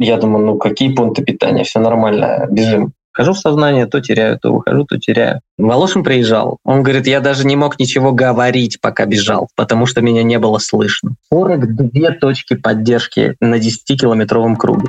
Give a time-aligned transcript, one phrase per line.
[0.00, 2.94] Я думаю, ну какие пункты питания, все нормально, бежим.
[3.12, 5.40] Вхожу в сознание, то теряю, то выхожу, то теряю.
[5.58, 6.56] Волошин приезжал.
[6.64, 10.56] Он говорит, я даже не мог ничего говорить, пока бежал, потому что меня не было
[10.56, 11.16] слышно.
[11.30, 14.88] 42 точки поддержки на 10-километровом круге.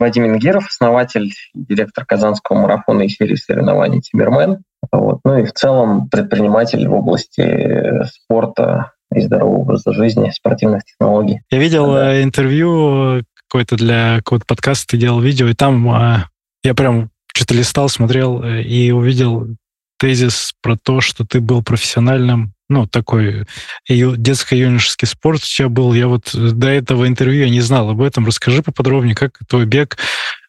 [0.00, 4.64] Вадим Ингеров, основатель, директор Казанского марафона и серии соревнований «Тимирмен».
[4.90, 5.20] Вот.
[5.24, 11.42] Ну и в целом предприниматель в области спорта и здорового образа жизни, спортивных технологий.
[11.50, 12.14] Я видел да.
[12.14, 16.24] Э, интервью какое-то для какого-то подкаста, ты делал видео, и там э,
[16.64, 19.48] я прям что-то листал, смотрел э, и увидел
[19.98, 23.44] тезис про то, что ты был профессиональным, ну, такой
[23.88, 25.92] детско-юношеский спорт у тебя был.
[25.92, 28.26] Я вот до этого интервью я не знал об этом.
[28.26, 29.98] Расскажи поподробнее, как твой бег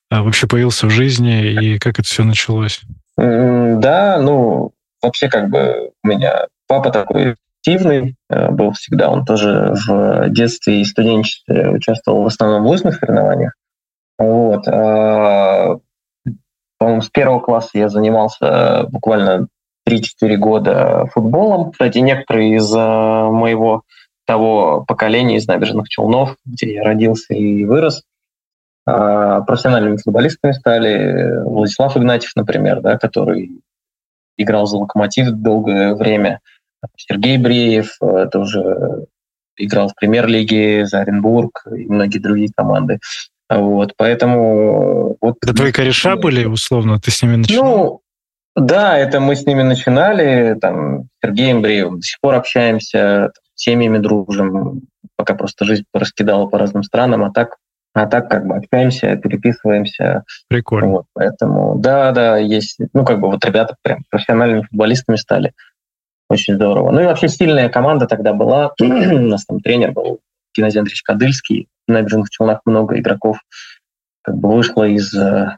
[0.10, 2.82] вообще появился в жизни и как это все началось.
[3.18, 9.10] Да, ну, вообще как бы у меня папа такой активный э, был всегда.
[9.10, 13.54] Он тоже в детстве и студенчестве участвовал в основном в лыжных соревнованиях.
[14.18, 14.68] Вот.
[14.68, 15.78] А,
[16.78, 19.48] по-моему, с первого класса я занимался буквально
[19.92, 21.72] 3-4 года футболом.
[21.72, 23.84] Кстати, некоторые из э, моего
[24.26, 28.04] того поколения из набережных Челнов, где я родился и вырос,
[28.86, 31.44] а, профессиональными футболистами стали.
[31.44, 33.60] Владислав Игнатьев, например, да, который
[34.38, 36.40] играл за «Локомотив» долгое время.
[36.98, 39.06] Сергей Бреев э, тоже
[39.58, 43.00] играл в премьер-лиге за Оренбург и многие другие команды.
[43.50, 45.18] Вот, поэтому...
[45.22, 47.00] Вот, это твои кореша были, условно?
[47.00, 47.66] Ты с ними начинал?
[47.66, 48.02] Ну,
[48.56, 53.64] да, это мы с ними начинали, там, с Сергеем Бреевым до сих пор общаемся, с
[53.64, 54.82] семьями дружим,
[55.16, 57.58] пока просто жизнь раскидала по разным странам, а так
[57.94, 60.24] а так как бы общаемся, переписываемся.
[60.48, 60.88] Прикольно.
[60.88, 65.52] Вот, поэтому, да, да, есть, ну, как бы вот ребята прям профессиональными футболистами стали.
[66.30, 66.92] Очень здорово.
[66.92, 68.72] Ну и вообще сильная команда тогда была.
[68.80, 70.20] У нас там тренер был
[70.56, 71.68] Геннадий Андреевич Кадыльский.
[71.88, 73.40] В набережных Челнах много игроков
[74.22, 75.58] как бы вышло из э,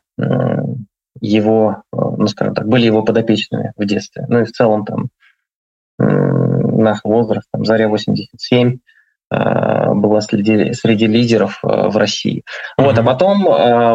[1.27, 4.25] его, э, ну, скажем так, были его подопечными в детстве.
[4.27, 5.09] Ну и в целом там
[5.99, 8.79] наш возраст, там, Заря 87,
[9.33, 12.43] Э, была среди, среди лидеров э, в России.
[12.79, 12.83] Mm-hmm.
[12.83, 13.47] Вот, а потом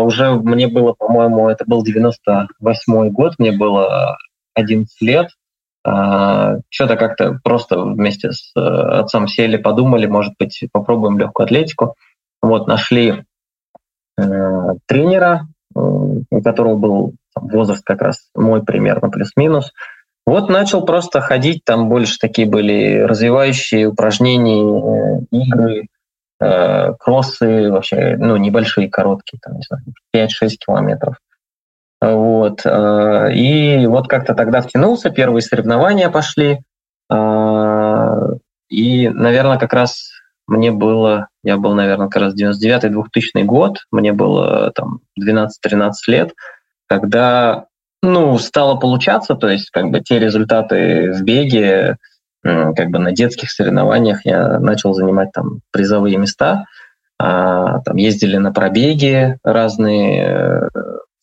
[0.04, 4.16] уже мне было, по-моему, это был 98 год, мне было
[4.54, 5.28] 11 лет.
[5.84, 11.94] Что-то как-то просто вместе с отцом сели, подумали, может быть, попробуем легкую атлетику.
[12.42, 13.24] Вот, нашли
[14.16, 15.46] тренера,
[16.30, 19.72] у которого был возраст как раз мой примерно плюс-минус.
[20.26, 25.86] Вот начал просто ходить, там больше такие были развивающие упражнения, э, игры,
[26.40, 31.16] э, кроссы, вообще, ну, небольшие, короткие, там, не знаю, 5-6 километров.
[32.00, 32.60] Вот.
[32.64, 36.60] Э, и вот как-то тогда втянулся, первые соревнования пошли.
[37.10, 38.34] Э,
[38.68, 40.10] и, наверное, как раз
[40.48, 46.32] мне было, я был, наверное, как раз 99-2000 год, мне было там 12-13 лет,
[46.86, 47.66] когда
[48.02, 51.98] ну, стало получаться, то есть как бы те результаты в беге,
[52.42, 56.64] как бы на детских соревнованиях я начал занимать там призовые места,
[57.20, 60.68] а, там ездили на пробеги разные э,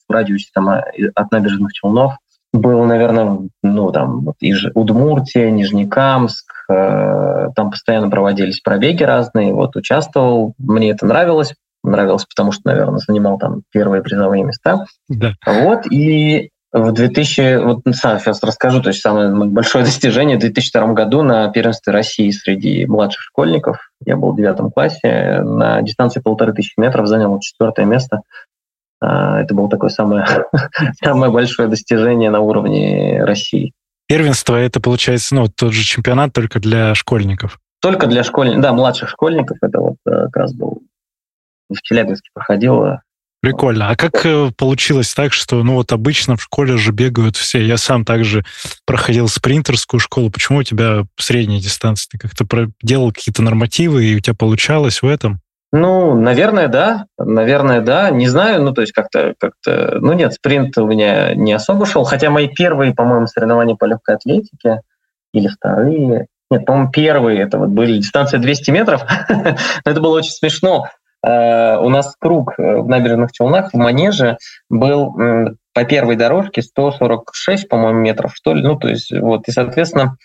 [0.08, 2.18] в радиусе там от набережных Челнов.
[2.52, 4.36] Был, наверное, ну там вот.
[4.74, 11.54] Удмуртия, Нижнекамск, там постоянно проводились пробеги разные, вот участвовал, мне это нравилось,
[11.84, 14.86] нравилось, потому что, наверное, занимал там первые призовые места.
[15.08, 15.34] Да.
[15.46, 20.94] Вот, и в 2000, вот сам сейчас расскажу, то есть самое большое достижение в 2002
[20.94, 23.92] году на первенстве России среди младших школьников.
[24.06, 28.22] Я был в девятом классе, на дистанции полторы тысячи метров занял четвертое место.
[29.00, 30.26] А, это было такое самое,
[31.02, 33.72] самое большое достижение на уровне России.
[34.08, 37.60] Первенство это получается, ну, тот же чемпионат только для школьников.
[37.82, 39.58] Только для школьников, да, младших школьников.
[39.62, 40.84] Это вот э, как раз был
[41.70, 43.02] в Челябинске проходило
[43.46, 43.90] Прикольно.
[43.90, 47.64] А как э, получилось так, что, ну вот обычно в школе же бегают все.
[47.64, 48.44] Я сам также
[48.88, 50.32] проходил спринтерскую школу.
[50.32, 52.10] Почему у тебя средняя дистанция?
[52.10, 55.42] Ты как-то делал какие-то нормативы, и у тебя получалось в этом?
[55.72, 57.06] Ну, наверное, да.
[57.18, 58.10] Наверное, да.
[58.10, 59.98] Не знаю, ну, то есть как-то, как-то...
[60.00, 64.16] Ну, нет, спринт у меня не особо шел, хотя мои первые, по-моему, соревнования по легкой
[64.16, 64.82] атлетике
[65.34, 66.28] или вторые...
[66.52, 69.04] Нет, по-моему, первые это вот были дистанция 200 метров.
[69.86, 70.88] это было очень смешно.
[71.24, 74.38] э, у нас круг э, в набережных Челнах в Манеже
[74.70, 75.16] был
[75.74, 78.62] по первой дорожке 146, по-моему, метров, что ли.
[78.62, 80.16] Ну, то есть, вот, и, соответственно,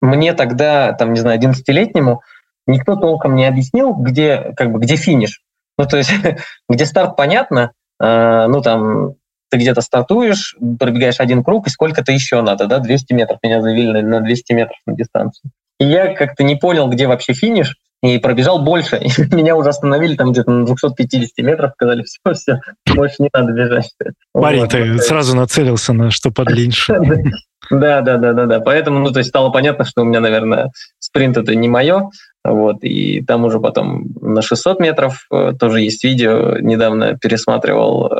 [0.00, 2.20] мне тогда, там, не знаю, 11-летнему
[2.66, 5.42] никто толком не объяснил, где, как бы, где финиш.
[5.78, 6.12] Ну, то есть,
[6.68, 9.14] где старт понятно, э, ну, там,
[9.50, 13.38] ты где-то стартуешь, пробегаешь один круг, и сколько-то еще надо, да, 200 метров.
[13.42, 15.50] Меня завели на 200 метров на дистанцию.
[15.78, 18.96] И я как-то не понял, где вообще финиш, и пробежал больше.
[19.02, 22.60] И меня уже остановили там где-то на 250 метров, сказали, все, все,
[22.94, 23.90] больше не надо бежать.
[24.32, 24.70] Парень, вот.
[24.70, 27.32] ты сразу нацелился на что подлиннее.
[27.70, 28.60] Да, да, да, да, да.
[28.60, 32.10] Поэтому, ну, то есть стало понятно, что у меня, наверное, спринт это не мое.
[32.44, 36.58] Вот, и там уже потом на 600 метров э, тоже есть видео.
[36.58, 38.10] Недавно пересматривал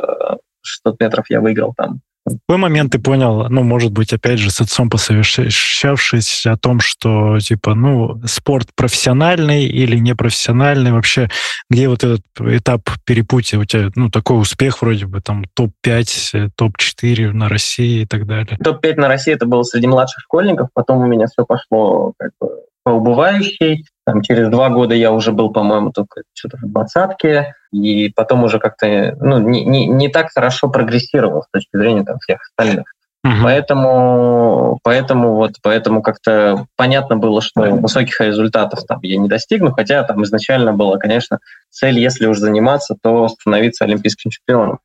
[0.61, 4.39] 600 э, метров я выиграл там в какой момент ты понял, ну, может быть, опять
[4.39, 11.29] же, с отцом посовещавшись о том, что, типа, ну, спорт профессиональный или непрофессиональный, вообще,
[11.69, 17.31] где вот этот этап перепутья, у тебя, ну, такой успех вроде бы, там, топ-5, топ-4
[17.31, 18.57] на России и так далее?
[18.57, 22.49] Топ-5 на России это было среди младших школьников, потом у меня все пошло, как бы,
[22.83, 23.85] по убывающей.
[24.05, 28.59] Там, через два года я уже был, по-моему, только что-то в двадцатке, и потом уже
[28.59, 32.85] как-то ну, не, не, не так хорошо прогрессировал с точки зрения там, всех остальных.
[33.23, 33.33] Угу.
[33.41, 40.03] Поэтому, поэтому вот, поэтому как-то понятно было, что высоких результатов там я не достигну, хотя
[40.03, 41.39] там изначально была, конечно,
[41.71, 44.79] цель, если уж заниматься, то становиться олимпийским чемпионом.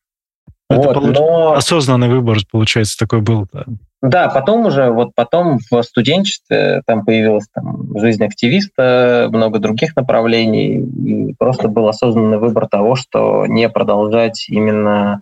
[0.70, 1.19] Это вот, получ...
[1.19, 1.52] но...
[1.55, 3.46] осознанный выбор, получается, такой был.
[3.52, 3.64] Да.
[4.02, 10.78] Да, потом уже, вот потом в студенчестве там появилась там, жизнь активиста, много других направлений,
[10.78, 15.20] и просто был осознанный выбор того, что не продолжать именно,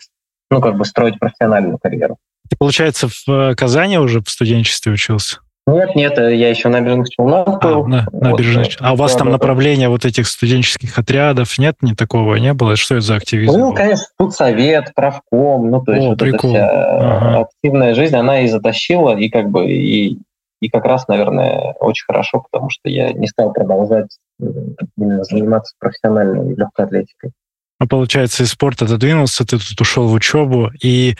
[0.50, 2.18] ну, как бы строить профессиональную карьеру.
[2.48, 5.38] Ты, получается, в Казани уже в студенчестве учился?
[5.68, 7.84] Нет, нет, я еще на Набережных Челнах был.
[7.84, 8.66] А, на, набережных.
[8.66, 11.76] Вот, а у вас там направление вот этих студенческих отрядов нет?
[11.82, 12.76] Не такого не было?
[12.76, 13.52] Что это за активизм?
[13.52, 16.50] Был, конечно, тут совет, правком, ну, то есть О, вот прикол.
[16.50, 17.40] эта вся ага.
[17.40, 20.18] активная жизнь, она и затащила, и как бы, и,
[20.60, 26.86] и как раз, наверное, очень хорошо, потому что я не стал продолжать заниматься профессиональной легкой
[26.86, 27.32] атлетикой.
[27.80, 30.72] Ну, получается, из спорта отодвинулся, ты тут ушел в учебу.
[30.82, 31.14] И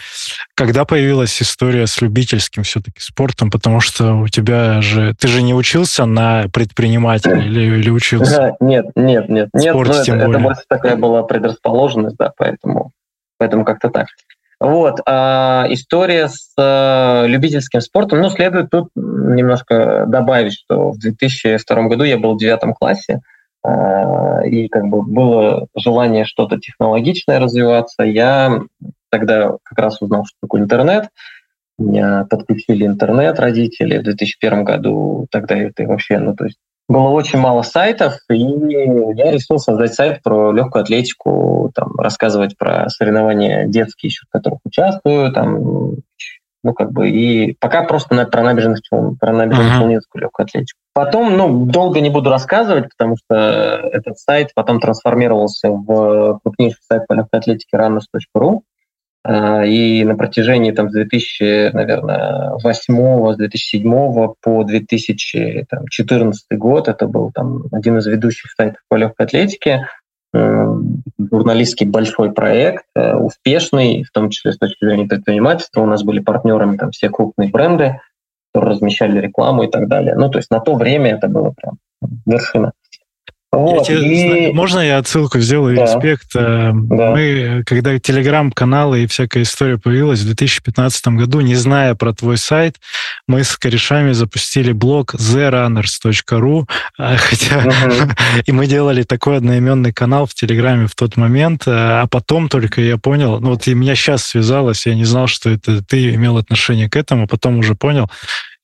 [0.55, 5.15] когда появилась история с любительским все-таки спортом, потому что у тебя же...
[5.15, 8.57] Ты же не учился на предпринимателя или, или учился?
[8.59, 9.51] Нет, нет, нет.
[9.53, 10.31] нет спорте, ну, это, более.
[10.31, 12.91] это больше такая была предрасположенность, да, поэтому,
[13.39, 14.09] поэтому как-то так.
[14.61, 21.83] Вот, а история с а, любительским спортом, ну, следует тут немножко добавить, что в 2002
[21.85, 28.03] году я был в девятом классе, а, и как бы было желание что-то технологичное развиваться.
[28.03, 28.61] Я
[29.11, 31.09] тогда как раз узнал, что такое интернет.
[31.79, 35.27] Меня подключили интернет родители в 2001 году.
[35.31, 36.59] Тогда это вообще, ну то есть
[36.89, 42.89] было очень мало сайтов, и я решил создать сайт про легкую атлетику, там, рассказывать про
[42.89, 45.97] соревнования детские, еще в которых участвую, там,
[46.65, 48.81] ну, как бы, и пока просто на, про набережных
[49.21, 50.19] про набережную uh-huh.
[50.19, 50.81] легкую атлетику.
[50.99, 53.37] Потом, ну, долго не буду рассказывать, потому что
[53.93, 58.63] этот сайт потом трансформировался в крупнейший сайт по легкой атлетике runners.ru.
[59.23, 67.07] А, и на протяжении там, с 2000, наверное, 2008, с 2007 по 2014 год это
[67.07, 69.87] был там, один из ведущих сайтов по легкой атлетике
[70.35, 75.81] журналистский большой проект, э, успешный, в том числе с точки зрения предпринимательства.
[75.81, 78.01] У нас были партнерами там все крупные бренды,
[78.53, 80.15] которые размещали рекламу и так далее.
[80.17, 81.79] Ну, то есть на то время это было прям
[82.27, 82.73] вершина.
[83.51, 84.53] Вот, тебе, и...
[84.53, 85.85] Можно я отсылку сделаю, да.
[85.85, 86.37] респект?
[86.37, 87.11] Э, да.
[87.13, 92.77] Мы, когда телеграм-каналы и всякая история появилась в 2015 году, не зная про твой сайт,
[93.27, 98.11] мы с корешами запустили блог therunners.ru, э, хотя угу.
[98.45, 102.83] и мы делали такой одноименный канал в Телеграме в тот момент, э, а потом только
[102.83, 106.37] я понял, ну вот и меня сейчас связалось, я не знал, что это ты имел
[106.37, 108.11] отношение к этому, потом уже понял,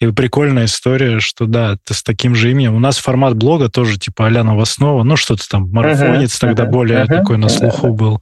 [0.09, 2.75] и прикольная история, что да, ты с таким же именем.
[2.75, 6.71] У нас формат блога тоже типа а-ля новостного, ну что-то там, марафонец uh-huh, тогда uh-huh,
[6.71, 7.93] более uh-huh, такой на слуху uh-huh.
[7.93, 8.21] был.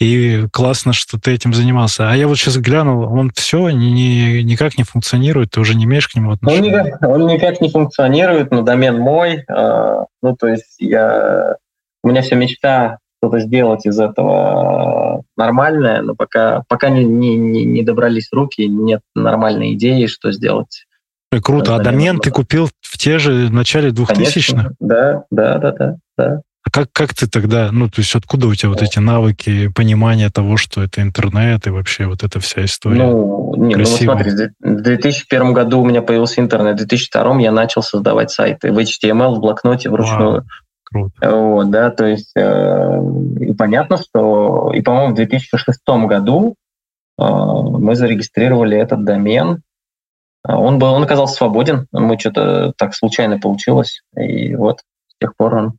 [0.00, 2.10] И классно, что ты этим занимался.
[2.10, 6.08] А я вот сейчас глянул, он все ни, никак не функционирует, ты уже не имеешь
[6.08, 6.72] к нему отношения?
[6.72, 9.44] Он никак, он никак не функционирует, но домен мой.
[9.48, 11.56] Э, ну то есть я...
[12.02, 17.82] У меня вся мечта что-то сделать из этого нормальное, но пока, пока не, не, не
[17.82, 20.84] добрались руки, нет нормальной идеи, что сделать
[21.40, 21.76] Круто.
[21.76, 24.72] А домен ты купил в те же начале 2000-х?
[24.80, 26.40] Да, да, да, да, да.
[26.66, 30.30] А как, как ты тогда, ну, то есть откуда у тебя вот эти навыки, понимание
[30.30, 33.02] того, что это интернет и вообще вот эта вся история?
[33.02, 37.82] Ну, не, ну смотри, в 2001 году у меня появился интернет, в 2002 я начал
[37.82, 40.32] создавать сайты в HTML, в блокноте вручную.
[40.32, 40.44] Вау.
[40.84, 41.30] Круто.
[41.30, 43.00] Вот, да, то есть э,
[43.40, 46.54] и понятно, что и, по-моему, в 2006 году
[47.18, 49.62] э, мы зарегистрировали этот домен.
[50.46, 55.54] Он был, он оказался свободен, мы что-то так случайно получилось, и вот с тех пор
[55.54, 55.78] он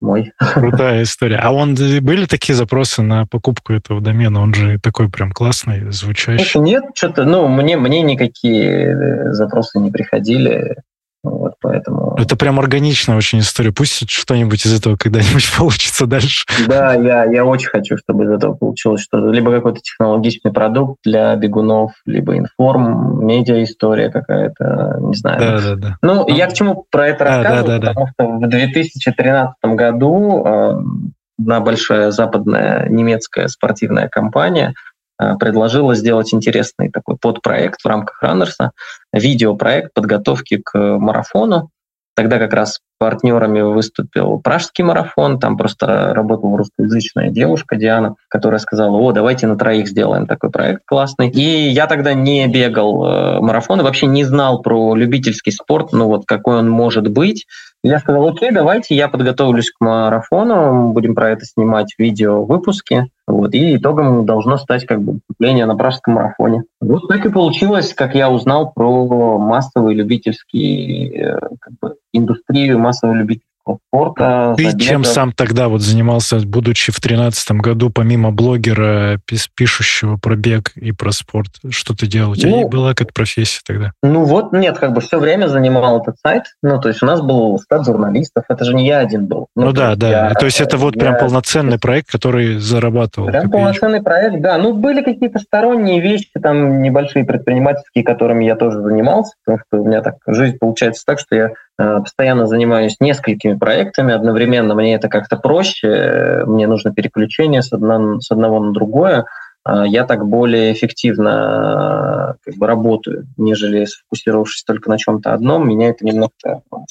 [0.00, 0.32] мой.
[0.38, 1.36] Крутая история.
[1.36, 4.40] А он были такие запросы на покупку этого домена?
[4.42, 6.60] Он же такой прям классный, звучащий.
[6.60, 10.76] Нет, что-то, ну, мне, мне никакие э, запросы не приходили.
[11.30, 12.16] Вот поэтому...
[12.18, 13.72] Это прям органичная очень история.
[13.72, 16.46] Пусть что-нибудь из этого когда-нибудь получится дальше.
[16.66, 19.30] Да, я, я очень хочу, чтобы из этого получилось что-то.
[19.30, 25.38] Либо какой-то технологичный продукт для бегунов, либо информ, медиа история какая-то, не знаю.
[25.40, 25.96] Да, да, да.
[26.02, 28.12] Ну, ну я к чему про это а, рассказываю, да, да, потому да.
[28.12, 30.80] что в 2013 году э,
[31.38, 34.74] одна большая западная немецкая спортивная компания–
[35.18, 38.72] предложила сделать интересный такой подпроект в рамках Раннерса,
[39.12, 41.70] видеопроект подготовки к марафону.
[42.14, 48.96] Тогда как раз партнерами выступил пражский марафон, там просто работала русскоязычная девушка Диана, которая сказала,
[48.96, 51.28] о, давайте на троих сделаем такой проект классный.
[51.28, 56.24] И я тогда не бегал э, марафон вообще не знал про любительский спорт, ну вот
[56.24, 57.46] какой он может быть.
[57.86, 63.12] Я сказал, окей, давайте я подготовлюсь к марафону, будем про это снимать видео выпуски.
[63.28, 66.64] Вот, и итогом должно стать как бы выступление на пражском марафоне.
[66.80, 73.14] Вот так и получилось, как я узнал про массовый любительский э, как бы, индустрию массового
[73.14, 74.54] любительского спорта.
[74.56, 74.84] Ты забега.
[74.84, 79.18] чем сам тогда вот занимался, будучи в тринадцатом году, помимо блогера,
[79.54, 81.50] пишущего про бег и про спорт?
[81.70, 82.32] Что ты делал?
[82.32, 83.92] У тебя ну, была как профессия тогда?
[84.02, 86.44] Ну вот, нет, как бы все время занимал этот сайт.
[86.62, 89.48] Ну, то есть у нас был штат журналистов, это же не я один был.
[89.56, 90.28] Ну, ну да, да.
[90.28, 93.28] Я, то есть это вот я, прям полноценный проект, который зарабатывал.
[93.28, 94.58] Прям полноценный проект, да.
[94.58, 99.86] Ну, были какие-то сторонние вещи, там небольшие предпринимательские, которыми я тоже занимался, потому что у
[99.86, 104.74] меня так жизнь получается так, что я Э, постоянно занимаюсь несколькими проектами одновременно.
[104.74, 109.26] Мне это как-то проще, мне нужно переключение с, одно, с одного на другое.
[109.66, 115.68] Э, я так более эффективно как бы, работаю, нежели сфокусировавшись только на чем-то одном.
[115.68, 116.32] Меня это немного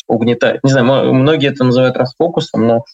[0.07, 0.63] угнетает.
[0.63, 2.85] Не знаю, многие это называют расфокусом, но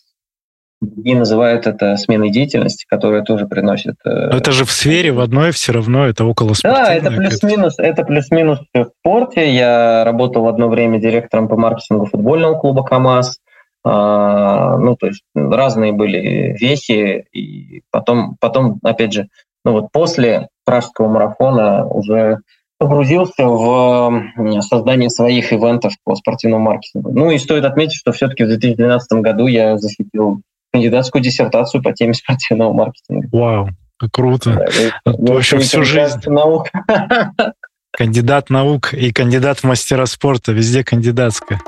[0.82, 3.96] Другие называют это сменой деятельности, которая тоже приносит...
[4.04, 6.54] Э, Но это же в сфере, в одной все равно, это около.
[6.64, 9.54] Да, это плюс-минус, это плюс-минус в спорте.
[9.54, 13.38] Я работал одно время директором по маркетингу футбольного клуба КАМАЗ.
[13.84, 17.26] А, ну, то есть разные были вехи.
[17.32, 19.28] И потом, потом, опять же,
[19.64, 22.40] ну вот после пражского марафона уже
[22.80, 24.24] погрузился в
[24.62, 27.12] создание своих ивентов по спортивному маркетингу.
[27.12, 32.14] Ну и стоит отметить, что все-таки в 2012 году я защитил кандидатскую диссертацию по теме
[32.16, 33.28] спортивного маркетинга.
[33.32, 33.70] Вау,
[34.12, 34.68] круто.
[35.06, 36.20] Да, в общем, всю жизнь.
[36.26, 36.68] Наук.
[37.94, 41.60] Кандидат наук и кандидат в мастера спорта, везде кандидатская.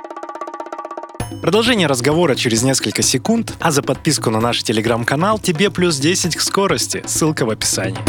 [1.41, 6.39] Продолжение разговора через несколько секунд, а за подписку на наш телеграм-канал тебе плюс 10 к
[6.39, 7.03] скорости.
[7.05, 7.99] Ссылка в описании.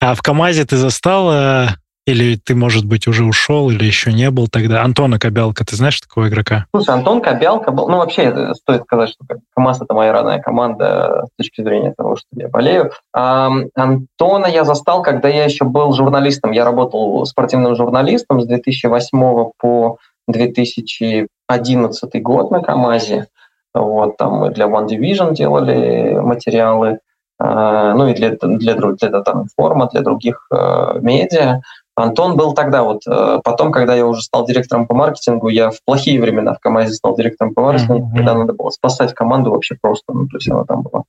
[0.00, 1.68] А в КАМАЗе ты застал э,
[2.06, 4.82] или ты, может быть, уже ушел, или еще не был тогда?
[4.82, 6.66] Антона Кобялка, ты знаешь такого игрока?
[6.74, 7.88] Слушай, Антон Кобялка был...
[7.88, 9.24] Ну, вообще, э, стоит сказать, что
[9.56, 12.92] КамАЗ— это моя родная команда с точки зрения того, что я болею.
[13.14, 16.52] А, Антона я застал, когда я еще был журналистом.
[16.52, 19.96] Я работал спортивным журналистом с 2008 по
[20.28, 23.28] 2011 год на КамАЗе.
[23.72, 26.98] Вот, там мы для One Division делали материалы,
[27.38, 31.60] а, ну и для, для, для, для там, форма, для других э, медиа.
[31.96, 33.02] Антон был тогда вот.
[33.06, 36.94] Э, потом, когда я уже стал директором по маркетингу, я в плохие времена в КамАЗе
[36.94, 38.16] стал директором по маркетингу, mm-hmm.
[38.16, 40.12] когда надо было спасать команду вообще просто.
[40.12, 41.04] Ну, то есть она там была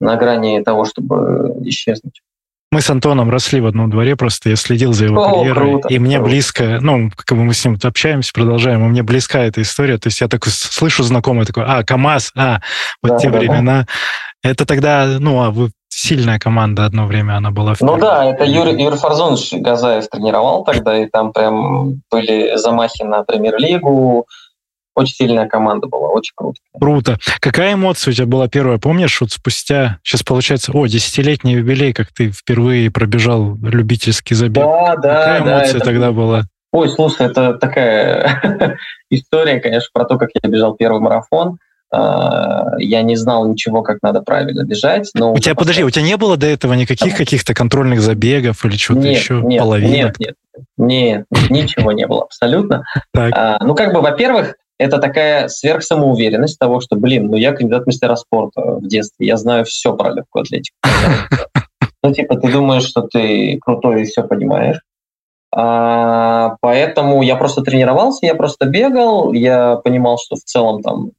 [0.00, 2.20] на грани того, чтобы исчезнуть.
[2.72, 5.88] Мы с Антоном росли в одном дворе, просто я следил за его О, карьерой, круто,
[5.88, 6.30] и мне круто.
[6.30, 10.06] близко, ну, как бы мы с ним общаемся, продолжаем, и мне близка эта история, то
[10.06, 12.60] есть я такой слышу знакомый такой, а, КамАЗ, а,
[13.02, 13.80] вот да, те да, времена.
[13.80, 13.86] Да.
[14.42, 17.74] Это тогда, ну, а вы сильная команда одно время она была.
[17.74, 23.02] В ну да, это Юрий, Юрий Фарзонович Газаев тренировал тогда, и там прям были замахи
[23.02, 24.26] на премьер-лигу,
[24.94, 26.58] очень сильная команда была, очень круто.
[26.78, 27.18] Круто.
[27.40, 28.78] Какая эмоция у тебя была первая?
[28.78, 34.64] Помнишь, вот спустя, сейчас получается, о, десятилетний юбилей, как ты впервые пробежал любительский забег.
[34.64, 36.42] Да, да, Какая да, эмоция тогда была?
[36.72, 38.78] Ой, слушай, это такая
[39.10, 41.58] история, конечно, про то, как я бежал первый марафон.
[41.92, 45.10] А, я не знал ничего, как надо правильно бежать.
[45.14, 48.76] Но у тебя, подожди, у тебя не было до этого никаких каких-то контрольных забегов или
[48.76, 49.40] чего-то нет, еще?
[49.42, 50.18] Нет, половинок?
[50.20, 50.36] Нет,
[50.78, 52.84] нет, нет, ничего не было абсолютно.
[53.14, 58.16] А, ну, как бы, во-первых, это такая сверхсамоуверенность того, что, блин, ну я кандидат мастера
[58.16, 60.76] спорта в детстве, я знаю все про легкую атлетику.
[62.02, 64.80] Ну, типа, ты думаешь, что ты крутой и все понимаешь.
[65.54, 71.10] А поэтому я просто тренировался, я просто бегал, я понимал, что в целом там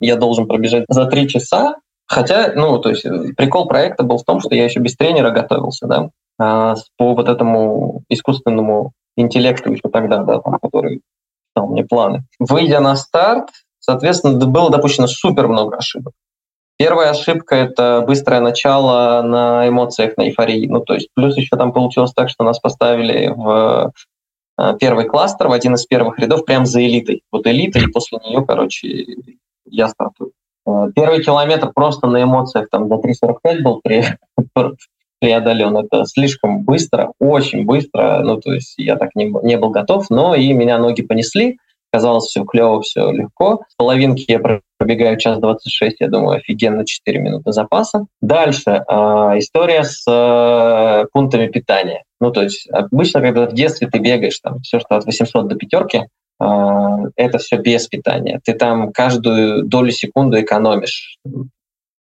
[0.00, 1.76] я должен пробежать за три часа,
[2.06, 3.04] хотя, ну, то есть
[3.36, 7.28] прикол проекта был в том, что я еще без тренера готовился, да, а, по вот
[7.28, 11.00] этому искусственному интеллекту еще тогда, да, там, который
[11.54, 12.24] дал мне планы.
[12.38, 13.48] Выйдя на старт,
[13.78, 16.12] соответственно, было допущено супер много ошибок.
[16.78, 20.66] Первая ошибка— это быстрое начало на эмоциях, на эйфории.
[20.66, 23.92] Ну, то есть плюс еще там получилось так, что нас поставили в
[24.58, 27.22] э, первый кластер, в один из первых рядов, прям за элитой.
[27.32, 29.06] Вот элита, и после нее, короче,
[29.66, 30.32] я стартую.
[30.66, 33.82] Э, первый километр просто на эмоциях, там, до 3.45 был
[35.20, 35.76] преодолен.
[35.76, 38.20] Это слишком быстро, очень быстро.
[38.22, 41.58] Ну, то есть я так не, не был готов, но и меня ноги понесли.
[41.92, 43.62] Казалось, все клево, все легко.
[43.68, 44.40] С половинки я
[44.76, 48.06] пробегаю час 26, я думаю, офигенно, 4 минуты запаса.
[48.20, 48.94] Дальше э,
[49.38, 52.02] история с э, пунктами питания.
[52.20, 55.54] Ну, то есть обычно, когда в детстве ты бегаешь, там, все, что от 800 до
[55.54, 56.02] пятерки,
[56.38, 58.40] это все без питания.
[58.44, 61.18] Ты там каждую долю секунды экономишь.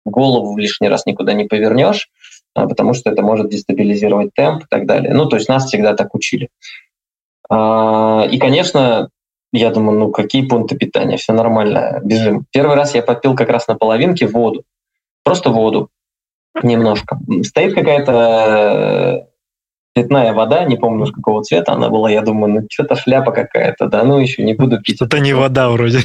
[0.04, 2.08] Голову лишний раз никуда не повернешь,
[2.56, 5.14] э, потому что это может дестабилизировать темп и так далее.
[5.14, 6.48] Ну, то есть нас всегда так учили.
[7.50, 9.08] И, конечно,
[9.54, 12.44] я думаю, ну какие пункты питания, все нормально, бежим.
[12.50, 14.64] Первый раз я попил как раз на половинке воду,
[15.22, 15.90] просто воду
[16.62, 17.18] немножко.
[17.42, 19.28] Стоит какая-то
[19.96, 24.02] цветная вода, не помню, какого цвета она была, я думаю, ну что-то шляпа какая-то, да,
[24.04, 25.00] ну еще не буду пить.
[25.00, 26.00] Это не вода вроде.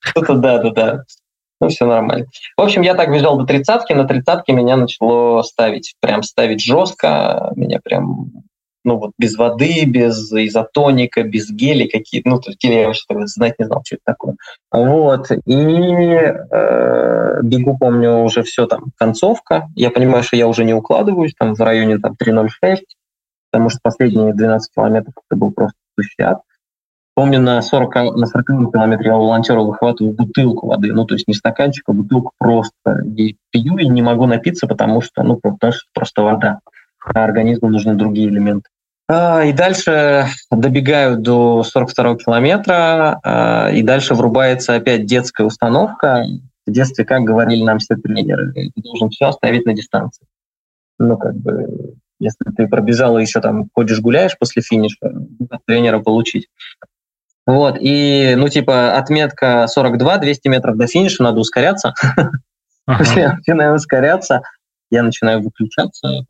[0.00, 1.04] Что-то да-да-да.
[1.60, 2.26] Ну, все нормально.
[2.56, 7.52] В общем, я так бежал до тридцатки, на тридцатке меня начало ставить, прям ставить жестко,
[7.56, 8.43] меня прям
[8.84, 13.04] ну вот без воды, без изотоника, без гелей какие-то, ну, то есть гели я вообще
[13.26, 14.36] знать не знал, что это такое.
[14.70, 20.74] Вот, и э, бегу, помню, уже все там, концовка, я понимаю, что я уже не
[20.74, 22.76] укладываюсь, там в районе там 3.06,
[23.50, 26.40] потому что последние 12 километров это был просто сущий ад.
[27.14, 31.28] Помню, на 40, на 40 километре я у волонтера выхватываю бутылку воды, ну, то есть
[31.28, 33.04] не стаканчик, а бутылку просто.
[33.16, 36.58] И пью и не могу напиться, потому что, ну, потому что просто вода.
[37.04, 38.68] А организму нужны другие элементы.
[39.06, 46.24] А, и дальше добегаю до 42 километра, а, и дальше врубается опять детская установка.
[46.66, 50.26] В детстве, как говорили нам все тренеры, ты должен все оставить на дистанции.
[50.98, 54.96] Ну, как бы, если ты пробежал и еще там ходишь гуляешь после финиша,
[55.50, 56.48] от тренера получить.
[57.46, 61.92] Вот, и, ну, типа, отметка 42, 200 метров до финиша, надо ускоряться.
[62.86, 64.40] Я начинаю ускоряться,
[64.90, 66.24] я начинаю выключаться,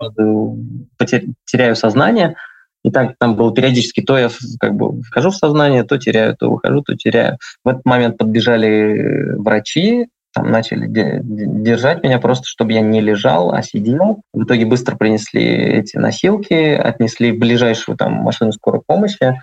[1.46, 2.35] теряю сознание–
[2.85, 4.29] и так там было периодически, то я
[4.61, 7.38] как бы вхожу в сознание, то теряю, то выхожу, то теряю.
[7.64, 13.62] В этот момент подбежали врачи, там начали держать меня просто, чтобы я не лежал, а
[13.62, 14.20] сидел.
[14.33, 19.40] В итоге быстро принесли эти носилки, отнесли в ближайшую там машину скорой помощи,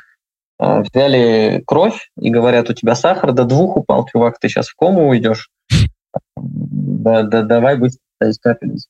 [0.59, 4.75] а, взяли кровь и говорят, у тебя сахар до двух упал, чувак, ты сейчас в
[4.75, 5.49] кому уйдешь.
[6.35, 7.99] Да, да, давай быстро.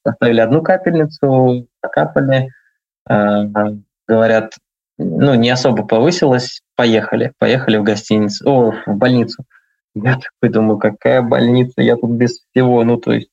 [0.03, 2.49] Поставили одну капельницу, закапали,
[3.07, 3.45] а,
[4.07, 4.53] говорят,
[4.97, 9.43] ну, не особо повысилось, поехали, поехали в гостиницу, о, в больницу.
[9.95, 13.29] Я такой думаю, какая больница, я тут без всего, ну, то есть,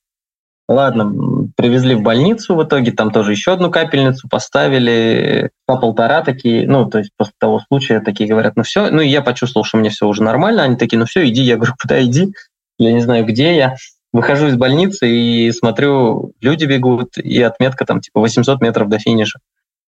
[0.67, 6.67] ладно, привезли в больницу в итоге, там тоже еще одну капельницу поставили, по полтора такие,
[6.67, 9.89] ну, то есть после того случая такие говорят, ну, все, ну, я почувствовал, что мне
[9.89, 12.33] все уже нормально, они такие, ну, все, иди, я говорю, куда иди,
[12.77, 13.75] я не знаю, где я,
[14.11, 19.39] выхожу из больницы и смотрю, люди бегут, и отметка там типа 800 метров до финиша.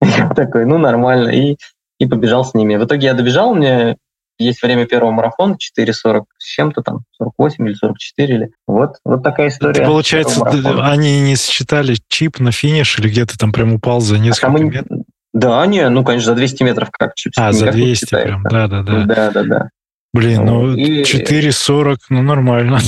[0.03, 1.57] Я такой, ну, нормально, и,
[1.99, 2.77] и побежал с ними.
[2.77, 3.97] В итоге я добежал, мне
[4.39, 8.35] есть время первого марафона, 4.40 с чем-то там, 48 или 44.
[8.35, 8.51] Или...
[8.67, 9.83] Вот, вот такая история.
[9.83, 14.49] Это, получается, они не считали чип на финиш или где-то там прям упал за несколько
[14.49, 14.65] а мы...
[14.65, 15.01] метров?
[15.33, 17.33] Да, не, ну, конечно, за 200 метров как чип.
[17.37, 19.05] А, за 200 прям, да-да-да.
[19.05, 19.69] Да-да-да.
[20.13, 21.03] Блин, ну и...
[21.05, 22.81] 4.40, ну нормально.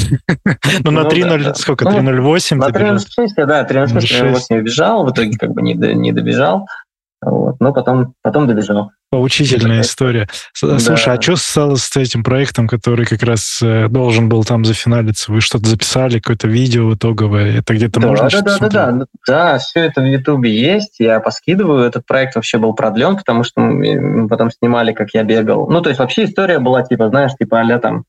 [0.85, 5.53] ну на 3.0, ну, сколько, 3.08 На 3.06, да, 3.06 я бежал, в итоге как
[5.53, 6.67] бы не, не добежал.
[7.25, 7.57] Вот.
[7.61, 8.91] Но потом, потом добежал.
[9.11, 10.29] Поучительная история.
[10.53, 11.13] Слушай, да.
[11.13, 15.31] а что стало с этим проектом, который как раз э, должен был там зафиналиться?
[15.31, 17.59] Вы что-то записали, какое-то видео итоговое?
[17.59, 20.97] Это где-то да, можно да, да, да, да, да, да, все это в Ютубе есть,
[20.99, 21.85] я поскидываю.
[21.85, 25.69] Этот проект вообще был продлен, потому что мы потом снимали, как я бегал.
[25.69, 28.05] Ну, то есть вообще история была типа, знаешь, типа а там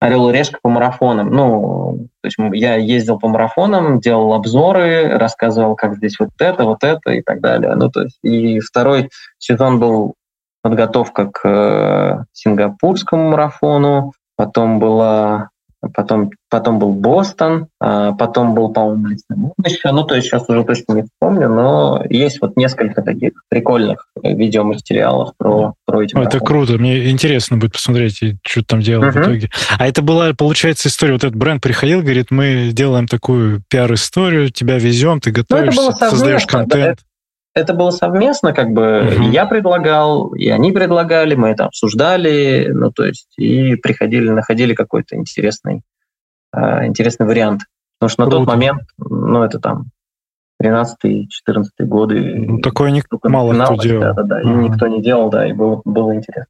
[0.00, 1.30] орел и решка по марафонам.
[1.30, 6.82] Ну, то есть я ездил по марафонам, делал обзоры, рассказывал, как здесь вот это, вот
[6.82, 7.74] это и так далее.
[7.74, 10.14] Ну, то есть и второй сезон был
[10.62, 15.50] подготовка к э, сингапурскому марафону, потом была
[15.94, 19.92] потом, потом был Бостон, а потом был, по-моему, еще.
[19.92, 25.32] Ну, то есть сейчас уже точно не вспомню, но есть вот несколько таких прикольных видеоматериалов
[25.38, 26.74] про, про эти Это круто.
[26.74, 29.12] Мне интересно будет посмотреть, что там делал uh-huh.
[29.12, 29.50] в итоге.
[29.78, 31.14] А это была, получается, история.
[31.14, 36.46] Вот этот бренд приходил, говорит, мы делаем такую пиар-историю, тебя везем, ты готовишься, ну, создаешь
[36.46, 36.98] контент.
[36.98, 37.04] Да,
[37.60, 39.30] это было совместно, как бы угу.
[39.30, 45.16] я предлагал, и они предлагали, мы это обсуждали, ну то есть и приходили, находили какой-то
[45.16, 45.82] интересный,
[46.54, 47.62] э, интересный вариант.
[47.98, 48.38] Потому что Круто.
[48.38, 49.86] на тот момент, ну это там
[50.62, 51.24] 13-14
[51.80, 52.34] годы.
[52.34, 54.00] Ну, такое не, мало кто делал.
[54.00, 54.60] Да, да, да, угу.
[54.60, 56.46] никто не делал, да, и было, было интересно.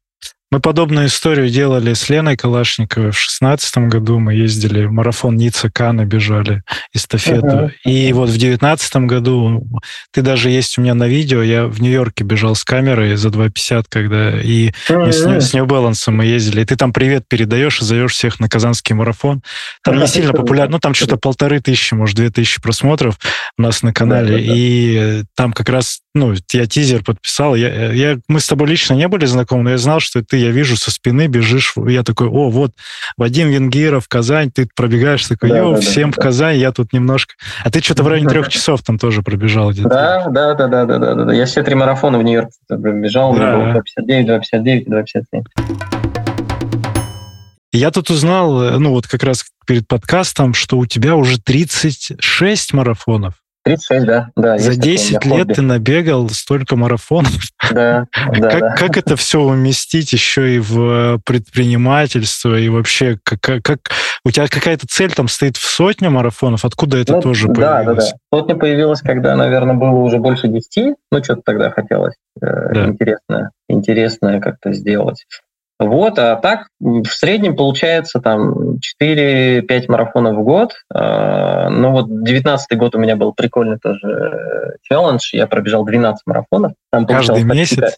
[0.51, 4.19] Мы подобную историю делали с Леной Калашниковой в шестнадцатом году.
[4.19, 6.61] Мы ездили в марафон Ницца Кана, бежали
[6.93, 7.47] эстафету.
[7.47, 7.71] Uh-huh.
[7.85, 9.65] И вот в девятнадцатом году,
[10.11, 13.85] ты даже есть у меня на видео, я в Нью-Йорке бежал с камерой за 2.50,
[13.87, 15.11] когда и uh-huh.
[15.13, 16.63] с, с New Balance мы ездили.
[16.63, 19.41] И ты там привет передаешь и зовешь всех на казанский марафон.
[19.85, 23.17] Там не сильно популярно, ну там что-то полторы тысячи, может, две тысячи просмотров
[23.57, 24.35] у нас на канале.
[24.35, 24.53] Uh-huh.
[24.53, 27.55] И там как раз, ну, я тизер подписал.
[27.55, 30.51] Я, я, мы с тобой лично не были знакомы, но я знал, что ты я
[30.51, 32.71] вижу со спины бежишь, я такой, о, вот
[33.17, 36.93] Вадим Венгиров, Казань, ты пробегаешь, такой, да, йоу, да, всем да, в Казань, я тут
[36.93, 37.35] немножко...
[37.63, 39.89] А ты что-то в районе трех часов там тоже пробежал где-то.
[39.89, 43.73] Да, да, да, да, да, да, да, я все три марафона в Нью-Йорке пробежал, да.
[43.73, 45.43] 259, 259 257.
[47.73, 53.35] Я тут узнал, ну вот как раз перед подкастом, что у тебя уже 36 марафонов.
[53.63, 54.29] 36, да.
[54.35, 55.53] да За 10 лет хобби.
[55.53, 57.31] ты набегал столько марафонов.
[57.71, 58.75] Да, да, как, да.
[58.75, 63.91] как это все уместить еще и в предпринимательство, и вообще, как, как
[64.25, 67.59] у тебя какая-то цель там стоит в сотне марафонов, откуда это ну, тоже появилось?
[67.61, 68.07] Да, да, да.
[68.33, 72.85] Сотня появилась, когда, наверное, было уже больше 10, ну, что-то тогда хотелось э, да.
[72.87, 75.25] интересное, интересное как-то сделать.
[75.85, 80.73] Вот, а так в среднем получается там 4-5 марафонов в год.
[80.93, 85.29] А, ну вот 19 год у меня был прикольный тоже челлендж.
[85.33, 86.73] Я пробежал 12 марафонов.
[86.91, 87.79] Там Каждый месяц?
[87.79, 87.97] Почти,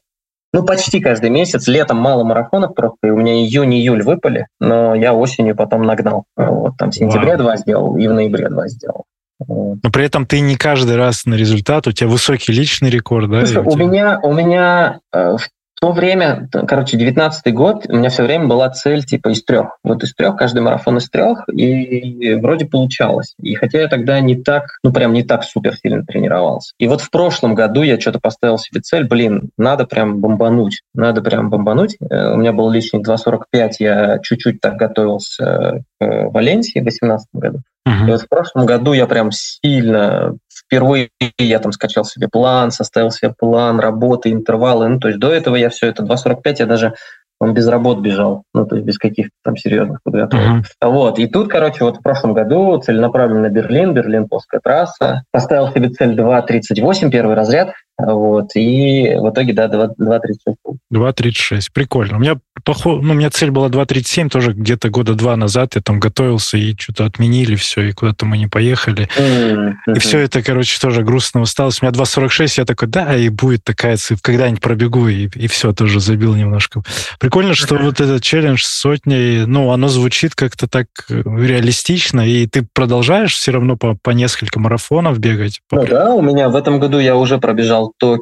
[0.54, 1.67] ну, почти каждый месяц.
[1.67, 6.24] Летом мало марафонов просто, и у меня июнь-июль выпали, но я осенью потом нагнал.
[6.38, 7.39] Вот там в сентябре Вау.
[7.39, 9.04] два сделал и в ноябре два сделал.
[9.48, 13.46] Но при этом ты не каждый раз на результат, у тебя высокий личный рекорд, да?
[13.46, 15.50] Слушай, у, у меня, у меня э, в
[15.84, 19.80] то время, короче, девятнадцатый год, у меня все время была цель типа из трех.
[19.84, 23.34] Вот из трех, каждый марафон из трех, и вроде получалось.
[23.41, 26.74] И хотя я тогда не так, ну прям не так супер сильно тренировался.
[26.80, 31.22] И вот в прошлом году я что-то поставил себе цель, блин, надо прям бомбануть, надо
[31.22, 31.98] прям бомбануть.
[32.00, 37.60] Э, у меня был личник 2.45, я чуть-чуть так готовился к Валенсии в 2018 году.
[37.86, 38.08] Uh-huh.
[38.08, 40.38] И вот в прошлом году я прям сильно
[40.73, 44.88] впервые я там скачал себе план, составил себе план работы, интервалы.
[44.88, 46.95] Ну, то есть до этого я все это 2.45, я даже
[47.39, 50.45] он без работ бежал, ну, то есть без каких-то там серьезных подготовок.
[50.45, 50.89] Uh-huh.
[50.89, 55.69] Вот, и тут, короче, вот в прошлом году целенаправленно на Берлин, Берлин плоская трасса, поставил
[55.73, 60.56] себе цель 2.38, первый разряд, вот, и в итоге, да, 2.36.
[60.91, 62.17] 2.36, прикольно.
[62.17, 65.82] У меня, поход, ну, у меня цель была 2.37, тоже где-то года два назад я
[65.82, 69.08] там готовился, и что-то отменили все, и куда-то мы не поехали.
[69.15, 69.95] Mm-hmm.
[69.95, 71.82] И все это, короче, тоже грустно усталость.
[71.82, 75.71] У меня 2.46, я такой, да, и будет такая цифра, когда-нибудь пробегу, и, и все,
[75.71, 76.82] тоже забил немножко.
[77.19, 77.84] Прикольно, что mm-hmm.
[77.84, 83.36] вот этот челлендж с сотней, ну, оно звучит как-то так э, реалистично, и ты продолжаешь
[83.36, 85.62] все равно по, по несколько марафонов бегать?
[85.71, 88.22] Ну да, у меня в этом году я уже пробежал пробежал Ток...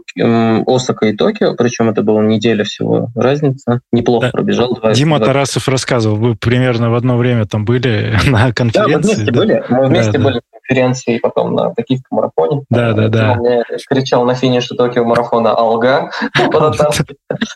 [0.68, 3.82] Осака и Токио, причем это была неделя всего разница.
[3.92, 4.32] Неплохо да.
[4.32, 4.76] пробежал.
[4.76, 5.28] Два, Дима два...
[5.28, 8.82] Тарасов рассказывал, вы примерно в одно время там были на конференции.
[8.82, 9.40] Да, мы вместе да?
[9.40, 9.64] были.
[9.70, 10.42] Мы вместе да, были да.
[10.54, 12.64] на конференции, потом на токийском марафоне.
[12.70, 13.36] Да, да, да.
[13.36, 16.12] Дима кричал на финише Токио марафона «Алга»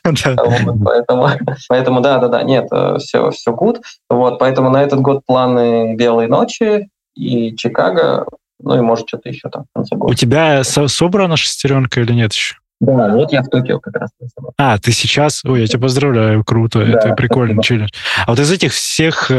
[0.04, 1.30] Поэтому,
[1.70, 2.68] поэтому да, да, да, нет,
[3.00, 3.82] все, все good.
[4.10, 8.26] Вот, поэтому на этот год планы «Белые ночи» и Чикаго
[8.60, 10.12] ну и может что-то еще там в конце года.
[10.12, 12.56] У тебя собрана шестеренка или нет еще?
[12.82, 14.10] Да, вот я в Токио как раз.
[14.58, 15.44] А, ты сейчас...
[15.46, 17.64] Ой, я тебя поздравляю, круто, да, это прикольный спасибо.
[17.64, 17.90] челлендж.
[18.26, 19.32] А вот из этих всех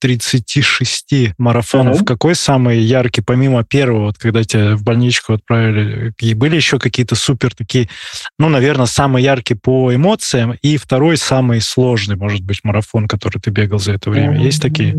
[0.00, 2.04] 36 э, марафонов, uh-huh.
[2.04, 7.14] какой самый яркий, помимо первого, вот когда тебя в больничку отправили, и были еще какие-то
[7.14, 7.88] супер такие,
[8.40, 13.50] ну, наверное, самый яркий по эмоциям, и второй самый сложный, может быть, марафон, который ты
[13.50, 14.40] бегал за это время.
[14.40, 14.96] Есть такие?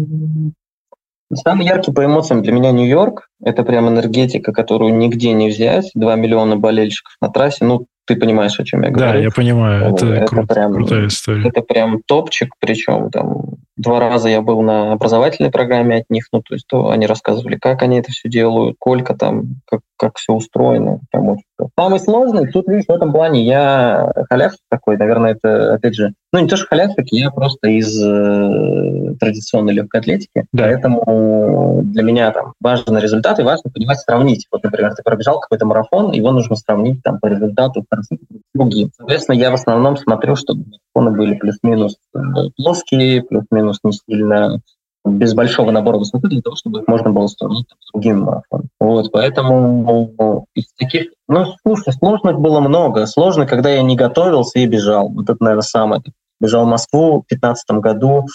[1.36, 3.28] Самый яркий по эмоциям для меня Нью-Йорк.
[3.44, 5.92] Это прям энергетика, которую нигде не взять.
[5.96, 7.66] Два миллиона болельщиков на трассе.
[7.66, 9.14] Ну, ты понимаешь, о чем я говорю.
[9.14, 9.94] Да, я понимаю.
[9.94, 11.48] Это, это круто, прям, крутая история.
[11.48, 16.42] Это прям топчик, причем там Два раза я был на образовательной программе от них, ну,
[16.42, 20.34] то есть то они рассказывали, как они это все делают, сколько там, как, как все
[20.34, 21.00] устроено.
[21.10, 21.44] Прям очень
[21.80, 26.40] Самый сложный, тут, видишь, в этом плане я халявщик такой, наверное, это, опять же, ну,
[26.40, 30.64] не то, что халявщик, я просто из э, традиционной легкой атлетики, да.
[30.64, 34.48] поэтому для меня там важны результаты, важно понимать, сравнить.
[34.52, 38.08] Вот, например, ты пробежал какой-то марафон, его нужно сравнить там по результату с
[38.54, 38.92] другим.
[38.98, 42.20] Соответственно, я в основном смотрю, чтобы марафоны были плюс-минус э,
[42.58, 44.60] плоские, плюс-минус не сильно
[45.06, 48.70] без большого набора высоты для того, чтобы их можно было сравнить с другим марафоном.
[48.80, 51.12] Вот, поэтому из таких...
[51.28, 53.06] Ну, слушай, сложных было много.
[53.06, 55.10] Сложно, когда я не готовился и бежал.
[55.10, 56.04] Вот это, наверное, самое.
[56.40, 58.26] Бежал в Москву в 2015 году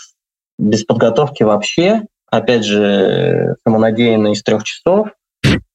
[0.59, 2.03] без подготовки вообще.
[2.31, 5.09] Опять же, самонадеянно из трех часов.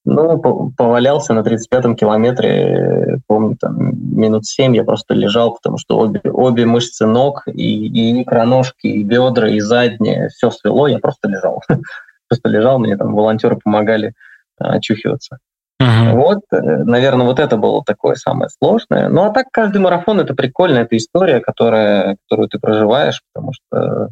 [0.03, 6.19] Ну, повалялся на 35-м километре, помню, там, минут 7 я просто лежал, потому что обе,
[6.23, 11.61] обе мышцы ног, и, и икроножки, и бедра, и задние, все свело, я просто лежал.
[12.27, 14.13] Просто лежал, мне там волонтеры помогали
[14.57, 15.39] а, очухиваться.
[15.81, 16.13] Uh-huh.
[16.13, 19.09] Вот, э, наверное, вот это было такое самое сложное.
[19.09, 24.09] Ну, а так каждый марафон— это прикольно, это история, которая, которую ты проживаешь, потому что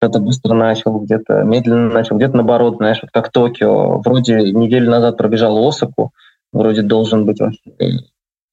[0.00, 3.98] кто-то быстро начал, где-то медленно начал, где-то наоборот, знаешь, вот как Токио.
[3.98, 6.12] Вроде неделю назад пробежал Осаку,
[6.52, 7.60] вроде должен быть вообще,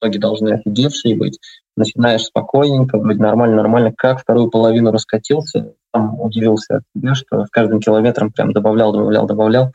[0.01, 1.39] ноги должны офигевшие быть.
[1.77, 3.93] Начинаешь спокойненько, вроде нормально, нормально.
[3.95, 9.25] Как вторую половину раскатился, там удивился от себя, что с каждым километром прям добавлял, добавлял,
[9.25, 9.71] добавлял.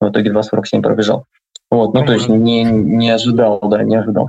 [0.00, 1.26] В итоге 2.47 пробежал.
[1.70, 4.28] Вот, ну, то есть не, не ожидал, да, не ожидал.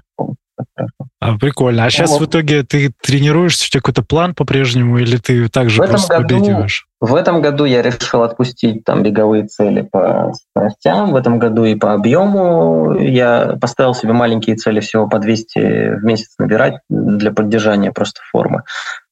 [1.19, 1.85] А, прикольно.
[1.85, 5.81] А сейчас ну, в итоге ты тренируешься, у тебя какой-то план по-прежнему, или ты также
[5.81, 6.87] в просто году, победиваешь?
[6.99, 11.11] В этом году я решил отпустить там беговые цели по скоростям.
[11.11, 16.03] В этом году и по объему я поставил себе маленькие цели всего по 200 в
[16.03, 18.63] месяц набирать для поддержания просто формы.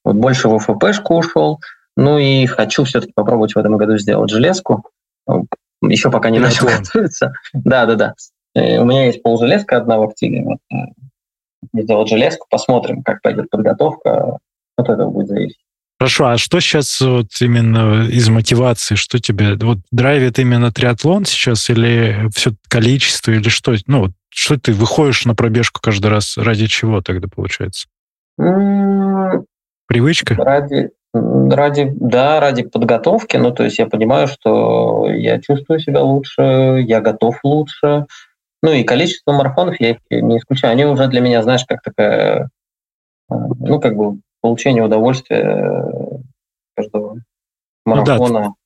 [0.04, 1.60] Вот больше в ФПшку ушел.
[1.96, 4.84] Ну и хочу все-таки попробовать в этом году сделать железку.
[5.82, 7.32] Еще пока не начал готовиться.
[7.52, 8.14] Да, да, да.
[8.54, 10.42] Э, у меня есть полжелезка одна в активе.
[10.42, 10.58] Вот,
[11.72, 14.38] сделать железку, посмотрим, как пойдет подготовка.
[14.76, 15.58] Вот это будет зависеть.
[16.02, 21.70] Хорошо, а что сейчас вот именно из мотивации, что тебе вот драйвит именно триатлон сейчас
[21.70, 23.74] или все количество или что?
[23.86, 27.86] Ну вот что ты выходишь на пробежку каждый раз ради чего тогда получается?
[29.86, 30.34] Привычка?
[30.34, 33.36] Ради, ради, да, ради подготовки.
[33.36, 38.06] Ну то есть я понимаю, что я чувствую себя лучше, я готов лучше,
[38.62, 40.72] ну и количество марафонов я их не исключаю.
[40.72, 42.48] Они уже для меня, знаешь, как такая,
[43.30, 45.84] э, ну как бы получение удовольствия
[46.76, 47.18] каждого
[47.84, 48.56] марафона ну,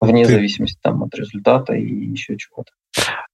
[0.00, 0.32] да, вне ты...
[0.32, 2.72] зависимости там от результата и еще чего-то.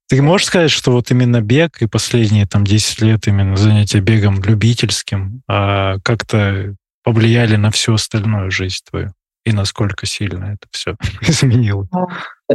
[0.08, 4.42] Ты можешь сказать, что вот именно бег и последние там 10 лет именно занятия бегом
[4.42, 9.14] любительским а, как-то повлияли на всю остальную жизнь твою?
[9.44, 11.86] И насколько сильно это все изменило?
[11.92, 12.06] Ну,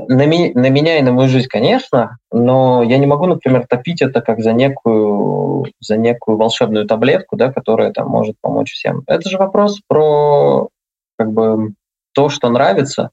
[0.08, 4.02] на, ми, на меня и на мою жизнь, конечно, но я не могу, например, топить
[4.02, 9.04] это как за некую, за некую волшебную таблетку, да, которая там может помочь всем.
[9.08, 10.70] Это же вопрос про
[11.18, 11.74] как бы
[12.14, 13.10] то, что нравится,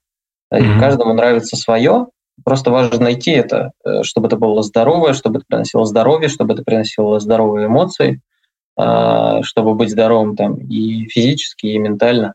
[0.52, 0.76] mm-hmm.
[0.76, 2.06] и каждому нравится свое.
[2.44, 6.62] Просто важно найти это, э, чтобы это было здоровое, чтобы это приносило здоровье, чтобы это
[6.62, 8.20] приносило здоровые эмоции,
[8.76, 12.34] а, чтобы быть здоровым там и физически, и ментально.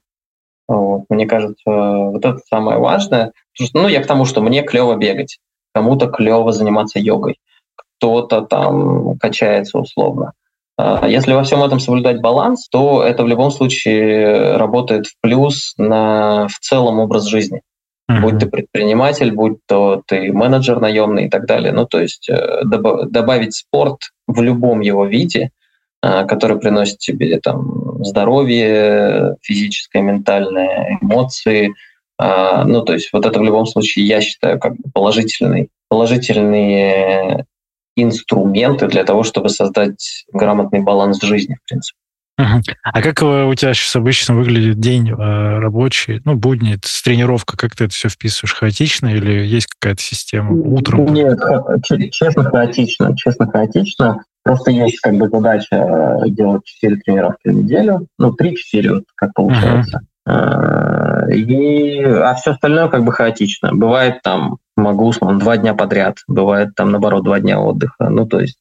[0.69, 1.05] Вот.
[1.09, 3.31] Мне кажется, вот это самое важное.
[3.73, 5.39] ну, я к тому, что мне клево бегать,
[5.73, 7.37] кому-то клево заниматься йогой,
[7.75, 10.33] кто-то там качается условно.
[10.77, 15.73] А если во всем этом соблюдать баланс, то это в любом случае работает в плюс
[15.77, 17.61] на в целом образ жизни.
[18.09, 18.21] Mm-hmm.
[18.21, 21.71] Будь ты предприниматель, будь то ты менеджер наемный и так далее.
[21.71, 25.49] Ну, то есть э, добавить спорт в любом его виде
[26.01, 31.73] который приносит тебе там здоровье физическое, ментальное, эмоции.
[32.17, 37.45] А, ну, то есть вот это в любом случае я считаю как положительный, положительные
[37.95, 41.97] инструменты для того, чтобы создать грамотный баланс в жизни, в принципе.
[42.83, 47.85] А как у тебя сейчас обычно выглядит день э, рабочий, ну, будни, тренировка, как ты
[47.85, 48.53] это все вписываешь?
[48.53, 51.13] Хаотично или есть какая-то система утром?
[51.13, 51.37] Нет,
[52.11, 54.23] честно, хаотично, честно, хаотично.
[54.43, 59.33] Просто есть как бы задача э, делать 4 тренировки в неделю, ну, 3-4, вот как
[59.33, 60.01] получается.
[60.27, 61.33] Uh-huh.
[61.33, 63.73] И, а все остальное как бы хаотично.
[63.73, 68.09] Бывает там, могу, условно, два дня подряд, бывает там, наоборот, два дня отдыха.
[68.09, 68.57] Ну, то есть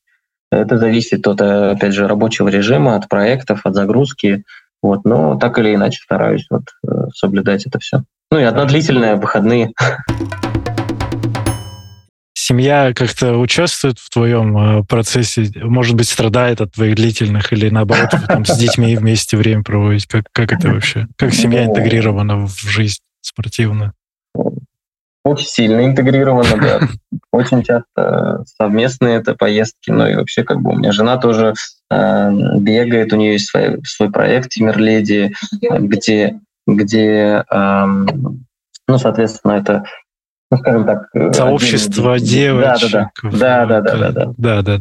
[0.50, 4.44] это зависит от, опять же, рабочего режима, от проектов, от загрузки.
[4.82, 8.04] Вот, но так или иначе стараюсь вот, э, соблюдать это все.
[8.30, 9.72] Ну и одна длительная, выходные.
[12.48, 15.50] Семья как-то участвует в твоем э, процессе?
[15.56, 20.06] Может быть, страдает от твоих длительных или наоборот, там, с детьми вместе время проводить?
[20.06, 21.06] Как, как это вообще?
[21.16, 23.00] Как семья ну, интегрирована в жизнь?
[23.20, 23.92] спортивную?
[25.24, 26.80] Очень сильно интегрировано, да.
[27.32, 29.90] Очень часто совместные это поездки.
[29.90, 31.52] Ну и вообще, как бы у меня жена тоже
[31.90, 37.86] э, бегает, у нее есть свой, свой проект Тимирледи, где, где э,
[38.88, 39.84] ну, соответственно, это
[40.50, 41.08] ну, скажем так...
[41.14, 42.26] Э, Сообщество один...
[42.26, 43.10] девочек.
[43.22, 43.80] Да, да, да.
[43.80, 44.34] Да, да, да, да.
[44.36, 44.78] Да, да.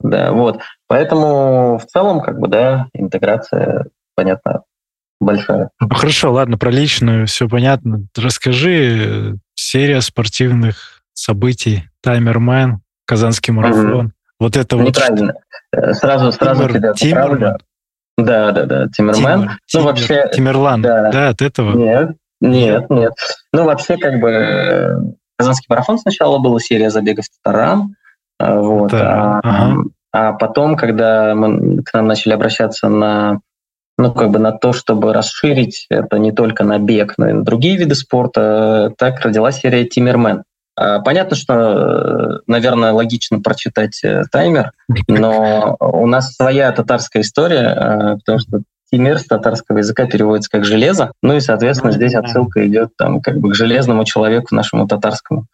[0.00, 0.60] Да, вот.
[0.86, 4.62] Поэтому в целом, как бы, да, интеграция, понятно,
[5.20, 5.70] большая.
[5.80, 8.06] Ну, хорошо, ладно, про личную все понятно.
[8.16, 14.06] Расскажи, серия спортивных событий, Таймермен, Казанский марафон.
[14.06, 14.12] Угу.
[14.40, 15.26] Вот это Неправильно.
[15.26, 15.34] вот...
[15.72, 15.94] Неправильно.
[15.94, 17.56] Сразу, сразу Тимер, тебя Тиммермен?
[18.18, 19.22] Да, да, да, Тиммермен.
[19.22, 20.30] Тиммер, ну, Тиммер, вообще...
[20.34, 21.10] Тимерлан, да.
[21.10, 21.76] да, от этого?
[21.76, 23.12] Нет, нет, нет.
[23.52, 27.96] Ну, вообще, как бы, Казанский марафон сначала была серия забегов Татаран,
[28.38, 29.38] а, вот, да.
[29.38, 29.84] а, ага.
[30.12, 33.40] а потом, когда мы к нам начали обращаться на
[33.96, 37.44] ну, как бы на то, чтобы расширить это не только на бег, но и на
[37.44, 40.42] другие виды спорта, так родилась серия «Тиммермен».
[40.76, 44.72] А, понятно, что, наверное, логично прочитать э, таймер,
[45.08, 48.62] но у нас своя татарская история, потому что
[48.94, 51.10] Тимир с татарского языка переводится как железо.
[51.20, 55.46] Ну и, соответственно, здесь отсылка идет там как бы к железному человеку нашему татарскому.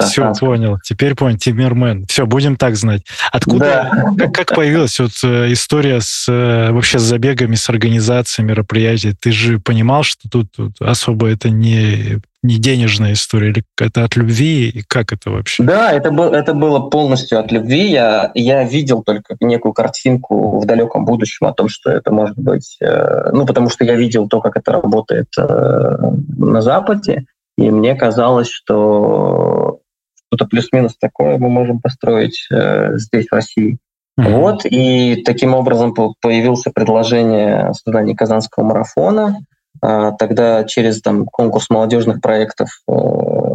[0.00, 0.78] Все, понял.
[0.82, 1.38] Теперь понял.
[1.38, 2.06] Тимирмен.
[2.06, 3.02] Все, будем так знать.
[3.32, 4.14] Откуда, да.
[4.18, 9.14] как, как появилась вот э, история с э, вообще с забегами, с организацией мероприятий?
[9.18, 14.16] Ты же понимал, что тут, тут особо это не не денежная история, или это от
[14.16, 15.62] любви, и как это вообще?
[15.62, 17.90] Да, это, был, это было полностью от любви.
[17.90, 22.76] Я, я видел только некую картинку в далеком будущем о том, что это может быть...
[22.80, 25.96] Э, ну, потому что я видел то, как это работает э,
[26.38, 27.26] на Западе,
[27.58, 29.80] и мне казалось, что
[30.28, 33.78] что-то плюс-минус такое мы можем построить э, здесь, в России.
[34.18, 34.38] Mm-hmm.
[34.38, 39.40] Вот, и таким образом появилось предложение создания Казанского марафона.
[39.88, 42.92] А, тогда через там, конкурс молодежных проектов э,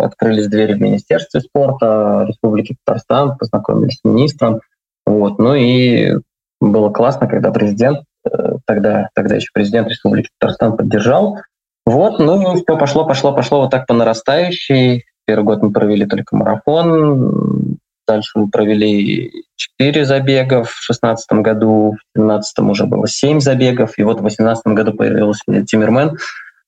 [0.01, 4.61] открылись двери в Министерстве спорта Республики Татарстан, познакомились с министром.
[5.05, 5.39] Вот.
[5.39, 6.19] Ну и
[6.61, 11.39] было классно, когда президент, э, тогда, тогда еще президент Республики Татарстан поддержал.
[11.85, 15.03] Вот, ну и все пошло, пошло, пошло вот так по нарастающей.
[15.25, 17.70] Первый год мы провели только марафон,
[18.07, 24.03] дальше мы провели 4 забега в 2016 году, в 2017 уже было 7 забегов, и
[24.03, 26.17] вот в 2018 году появился Тимирмен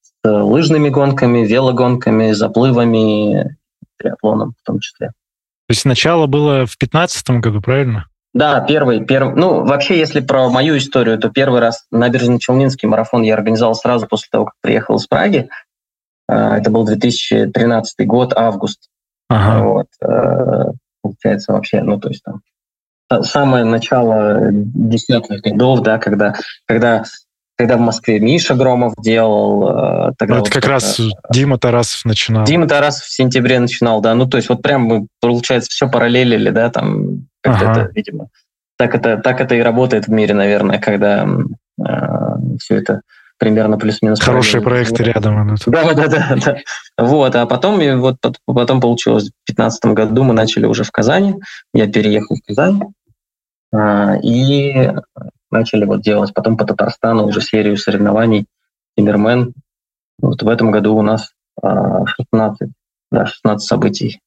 [0.02, 3.58] с лыжными гонками, велогонками, заплывами,
[3.98, 5.08] триатлоном в том числе.
[5.08, 8.08] То есть начало было в 2015 году, правильно?
[8.34, 9.36] Да, первый, первый.
[9.36, 14.28] Ну, вообще, если про мою историю, то первый раз набережно-челнинский марафон я организовал сразу после
[14.32, 15.50] того, как приехал из Праги.
[16.28, 18.90] А, это был 2013 год, август.
[19.30, 19.64] Ага.
[19.64, 20.72] Вот, э,
[21.04, 22.42] получается, вообще, ну, то есть там
[23.22, 26.34] самое начало десятых годов, да, когда,
[26.66, 27.04] когда,
[27.56, 30.10] когда в Москве Миша Громов делал.
[30.10, 31.00] Э, тогда ну, это вот как раз
[31.32, 32.46] Дима Тарасов начинал.
[32.46, 34.16] Дима Тарасов в сентябре начинал, да.
[34.16, 37.82] Ну, то есть вот прям мы, получается, все параллелили, да, там, как-то ага.
[37.82, 38.30] это, видимо,
[38.78, 41.28] так это, так это и работает в мире, наверное, когда
[41.80, 41.84] э,
[42.60, 43.02] все это
[43.38, 44.22] примерно плюс-минус.
[44.22, 45.56] Хорошие проекты рядом.
[45.68, 46.58] Да, да, да, да.
[46.98, 51.36] Вот, а потом, и вот потом получилось, в 2015 году мы начали уже в Казани,
[51.74, 52.82] я переехал в Казань,
[53.74, 54.92] а, и
[55.52, 58.46] начали вот делать потом по Татарстану уже серию соревнований
[58.98, 59.54] Тимирмен.
[60.20, 62.66] Вот в этом году у нас 16, а,
[63.12, 64.20] да, 16 событий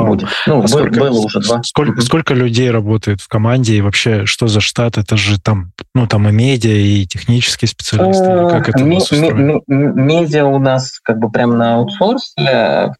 [0.00, 0.06] Вау.
[0.06, 0.28] будет.
[0.46, 1.62] Ну, а сколько, было уже два.
[1.62, 4.98] Сколько, сколько людей работает в команде и вообще что за штат?
[4.98, 8.24] Это же там, ну, там и медиа, и технические специалисты.
[8.24, 12.92] Или как это ми, ми, медиа у нас как бы прямо на аутсорсе,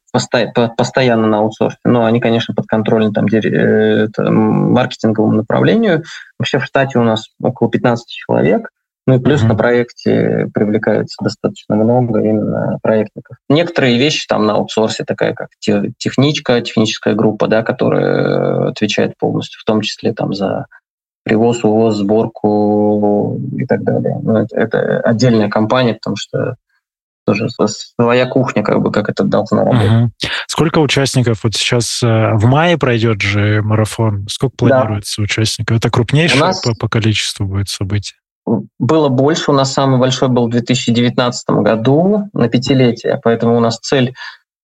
[0.76, 6.02] постоянно на аутсорсе, но они, конечно, под контролем там, э, маркетинговому направлению.
[6.38, 8.68] Вообще в штате у нас около 15 человек.
[9.06, 9.48] Ну и плюс mm-hmm.
[9.48, 13.36] на проекте привлекается достаточно много именно проектников.
[13.48, 19.64] Некоторые вещи там на аутсорсе, такая как техничка, техническая группа, да, которая отвечает полностью, в
[19.64, 20.66] том числе там за
[21.24, 24.18] привоз, увоз, сборку и так далее.
[24.22, 26.56] Ну, это, это отдельная компания, потому что
[27.24, 29.90] тоже своя кухня, как бы, как это должно работать.
[29.90, 30.10] Угу.
[30.48, 31.44] Сколько участников?
[31.44, 34.26] Вот сейчас э, в мае пройдет же марафон.
[34.28, 35.24] Сколько планируется да.
[35.24, 35.76] участников?
[35.76, 36.60] Это крупнейшее нас...
[36.60, 38.18] по, по количеству будет событие?
[38.78, 39.50] Было больше.
[39.50, 44.14] У нас самый большой был в 2019 году на пятилетие, поэтому у нас цель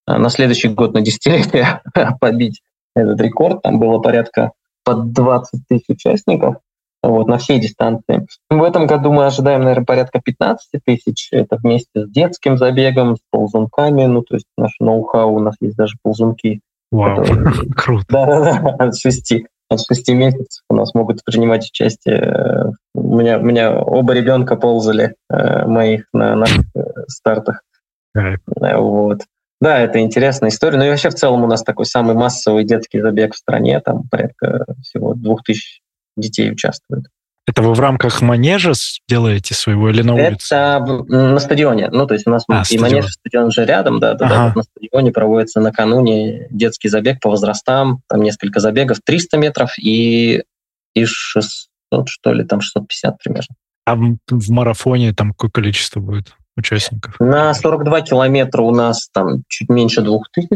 [0.07, 1.83] э, на следующий год на десятилетие
[2.21, 2.63] побить
[2.95, 3.63] этот рекорд.
[3.63, 4.53] Там было порядка
[4.85, 6.57] под 20 тысяч участников
[7.03, 8.27] вот, на всей дистанции.
[8.51, 11.29] В этом году мы ожидаем, наверное, порядка 15 тысяч.
[11.31, 14.05] Это вместе с детским забегом, с ползунками.
[14.07, 16.61] Ну, то есть наш ноу-хау, у нас есть даже ползунки.
[16.91, 17.25] Вау,
[17.77, 18.05] круто.
[18.09, 22.73] Да, да, да, от шести от шести месяцев у нас могут принимать участие.
[22.95, 27.63] У меня, у меня оба ребенка ползали э, моих на наших э, стартах.
[28.15, 29.23] Вот.
[29.61, 30.79] Да, это интересная история.
[30.79, 33.81] Ну и вообще в целом у нас такой самый массовый детский забег в стране.
[33.81, 35.81] Там порядка всего двух тысяч
[36.17, 37.05] детей участвует.
[37.49, 38.73] Это вы в рамках манежа
[39.09, 40.55] делаете своего или на улице?
[40.55, 41.89] Это на стадионе.
[41.91, 42.83] Ну, то есть у нас а, и стадион.
[42.83, 44.35] манеж, стадион же рядом, да, да, ага.
[44.35, 44.47] да.
[44.49, 50.43] Вот на стадионе проводится накануне детский забег по возрастам, там несколько забегов, 300 метров и,
[50.93, 53.55] и 600, что ли, там 650 примерно.
[53.87, 57.19] А в марафоне там какое количество будет участников?
[57.19, 60.49] На 42 километра у нас там чуть меньше 2000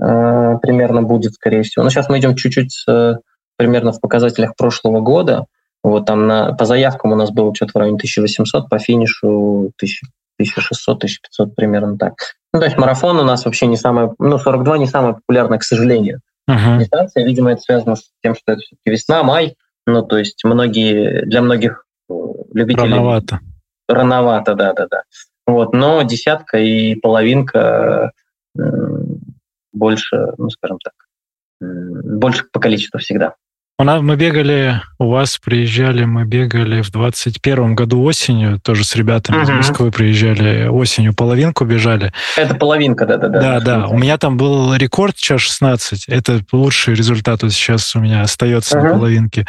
[0.00, 1.84] э, примерно будет, скорее всего.
[1.84, 3.16] Но сейчас мы идем чуть-чуть э,
[3.58, 5.44] примерно в показателях прошлого года.
[5.82, 10.96] Вот там на, по заявкам у нас было что-то в районе 1800, по финишу 1600,
[10.96, 12.14] 1500 примерно так.
[12.52, 15.62] Ну, то есть марафон у нас вообще не самое, ну, 42 не самое популярное, к
[15.62, 16.20] сожалению.
[16.50, 16.78] Uh-huh.
[16.78, 19.56] Дистанция, видимо, это связано с тем, что это все-таки весна, май.
[19.86, 22.14] Ну, то есть многие, для многих э,
[22.52, 22.90] любителей...
[22.90, 23.40] Рановато.
[23.88, 25.02] Рановато, да-да-да.
[25.46, 28.12] Вот, но десятка и половинка
[29.72, 30.92] больше, ну, скажем так,
[31.60, 33.34] больше по количеству всегда.
[33.82, 39.44] Мы бегали, у вас приезжали, мы бегали в 21 году осенью, тоже с ребятами uh-huh.
[39.44, 42.12] из Москвы приезжали осенью, половинку бежали.
[42.36, 43.40] Это половинка, да-да-да.
[43.40, 43.86] Да, да.
[43.86, 46.08] У меня там был рекорд час 16.
[46.08, 48.82] Это лучший результат вот сейчас у меня остается uh-huh.
[48.82, 49.46] на половинке.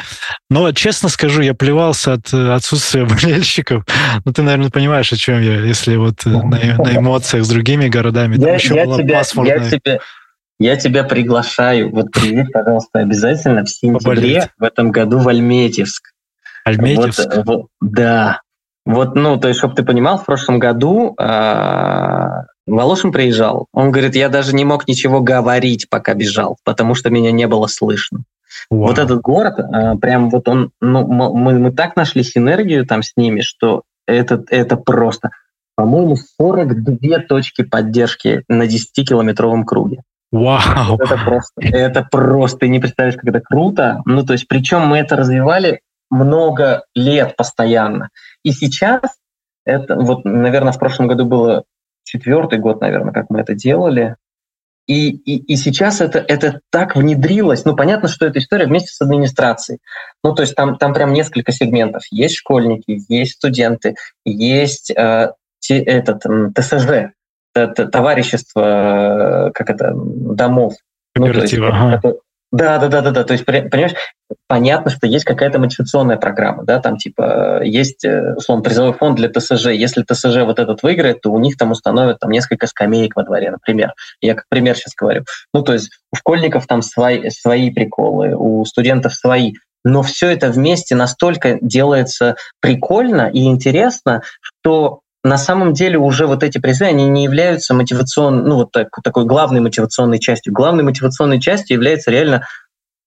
[0.50, 3.84] Но, честно скажу, я плевался от отсутствия болельщиков.
[4.24, 6.42] Ну, ты, наверное, понимаешь, о чем я, если вот uh-huh.
[6.44, 8.38] на, на эмоциях с другими городами.
[8.38, 10.00] Я, там еще я, была тебя, я, тебе,
[10.62, 11.92] я тебя приглашаю.
[11.92, 14.50] Вот приедь, пожалуйста, обязательно в сентябре Поболеть.
[14.58, 16.12] в этом году в Альметьевск.
[16.66, 17.36] Альметьевск?
[17.38, 18.42] Вот, вот, да.
[18.86, 22.28] Вот, ну, то есть, чтобы ты понимал, в прошлом году э,
[22.68, 23.68] Волошин приезжал.
[23.74, 27.68] Он говорит, я даже не мог ничего говорить, пока бежал, потому что меня не было
[27.68, 28.24] слышно.
[28.70, 28.88] Вау.
[28.88, 33.14] Вот этот город, э, прям вот он, ну, мы, мы так нашли синергию там с
[33.16, 35.32] ними, что это, это просто,
[35.76, 40.02] по-моему, 42 точки поддержки на 10-километровом круге.
[40.32, 40.96] Вау!
[40.96, 44.02] Это просто, это просто, ты не представляешь, как это круто.
[44.06, 48.10] Ну, то есть, причем мы это развивали много лет постоянно.
[48.44, 49.02] И сейчас,
[49.66, 51.64] это вот, наверное, в прошлом году было
[52.04, 54.16] четвертый год, наверное, как мы это делали.
[54.88, 57.66] И, и, и сейчас это, это так внедрилось.
[57.66, 59.80] Ну, понятно, что эта история вместе с администрацией.
[60.24, 62.04] Ну, то есть там, там прям несколько сегментов.
[62.12, 66.24] Есть школьники, есть студенты, есть э, те, этот,
[66.56, 67.14] ТСЖ,
[67.54, 70.74] товарищество, э, как это, домов.
[71.14, 71.98] Кооператива, ну, ага.
[71.98, 72.16] Это,
[72.52, 73.24] да, да, да, да, да.
[73.24, 73.94] То есть, понимаешь,
[74.48, 79.30] понятно, что есть какая-то мотивационная программа, да, там типа есть, э, условно, призовой фонд для
[79.30, 79.68] ТСЖ.
[79.68, 83.52] Если ТСЖ вот этот выиграет, то у них там установят там несколько скамеек во дворе,
[83.52, 83.94] например.
[84.20, 85.24] Я как пример сейчас говорю.
[85.54, 89.54] Ну, то есть у школьников там свои, свои приколы, у студентов свои.
[89.84, 96.44] Но все это вместе настолько делается прикольно и интересно, что на самом деле уже вот
[96.44, 100.54] эти призы, они не являются мотивационной, ну вот так, такой главной мотивационной частью.
[100.54, 102.48] Главной мотивационной частью является реально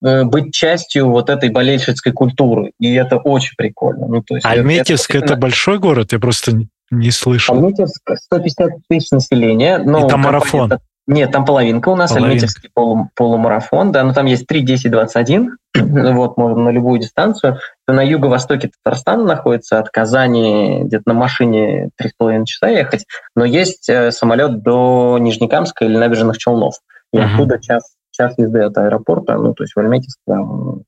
[0.04, 2.72] э, быть частью вот этой болельщицкой культуры.
[2.78, 4.06] И это очень прикольно.
[4.06, 6.12] Ну, то есть Альметьевск это, это, это большой город?
[6.12, 6.52] Я просто
[6.90, 7.56] не слышал.
[7.56, 9.78] Альметьевск 150 тысяч населения.
[9.78, 10.72] Но это марафон.
[11.07, 12.30] Нет, там половинка у нас, половинка.
[12.30, 17.59] Альметьевский полу, полумарафон, да, но там есть 3, 10, 21, вот, можно на любую дистанцию.
[17.86, 23.05] На юго-востоке Татарстана находится, от Казани где-то на машине 3,5 часа ехать,
[23.36, 26.76] но есть э, самолет до Нижнекамска или набережных Челнов,
[27.12, 27.34] и uh-huh.
[27.34, 30.18] оттуда час, час езды от аэропорта, ну, то есть в Альметьевск.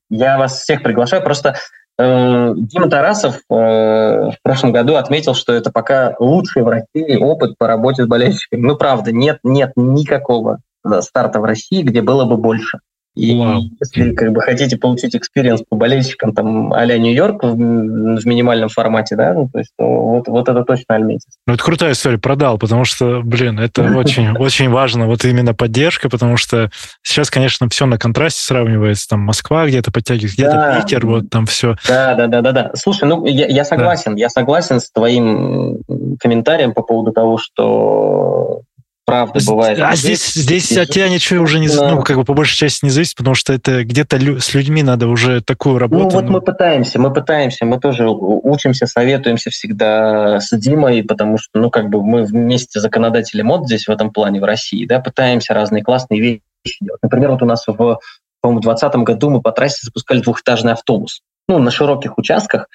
[0.09, 1.57] Я вас всех приглашаю, просто
[1.99, 7.67] Дима Тарасов э, в прошлом году отметил, что это пока лучший в России опыт по
[7.67, 8.61] работе с болельщиками.
[8.61, 10.61] Ну, правда, нет, нет никакого
[11.01, 12.81] старта в России, где было бы больше.
[13.17, 13.63] И Вау.
[13.81, 19.17] если как бы хотите получить experience по болельщикам там а-ля Нью-Йорк в, в минимальном формате,
[19.17, 21.25] да, ну, то есть то вот, вот это точно Альметьевск.
[21.47, 26.11] Ну, это крутая история, продал, потому что, блин, это очень, очень важно, вот именно поддержка,
[26.11, 26.71] потому что
[27.03, 31.77] сейчас, конечно, все на контрасте сравнивается, там Москва где-то подтягивается, где-то Питер, вот там все.
[31.89, 32.71] Да, да, да, да, да.
[32.75, 35.79] Слушай, ну, я, я согласен, я согласен с твоим
[36.21, 38.61] комментарием по поводу того, что
[39.07, 39.79] правда бывает.
[39.81, 42.91] А здесь, здесь от тебя ничего уже не, ну, как бы по большей части не
[42.91, 46.05] зависит, потому что это где-то лю- с людьми надо уже такую работу.
[46.05, 46.33] Ну, вот ну...
[46.33, 51.89] мы пытаемся, мы пытаемся, мы тоже учимся, советуемся всегда с Димой, потому что, ну, как
[51.89, 56.21] бы мы вместе законодатели мод здесь в этом плане в России, да, пытаемся разные классные
[56.21, 56.43] вещи
[56.81, 57.01] делать.
[57.03, 61.23] Например, вот у нас в, по-моему, в 2020 году мы по трассе запускали двухэтажный автобус.
[61.49, 62.67] Ну, на широких участках,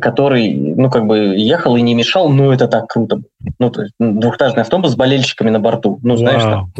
[0.00, 3.22] который, ну, как бы ехал и не мешал, ну, это так круто.
[3.58, 5.98] Ну, то есть двухэтажный автобус с болельщиками на борту.
[6.02, 6.72] Ну, знаешь, там.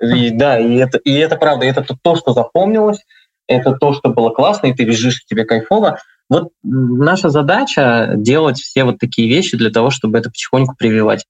[0.00, 3.04] И, да, и это, и это правда, это то, что запомнилось,
[3.46, 5.98] это то, что было классно, и ты бежишь, тебе кайфово.
[6.28, 11.24] Вот наша задача делать все вот такие вещи для того, чтобы это потихоньку прививать.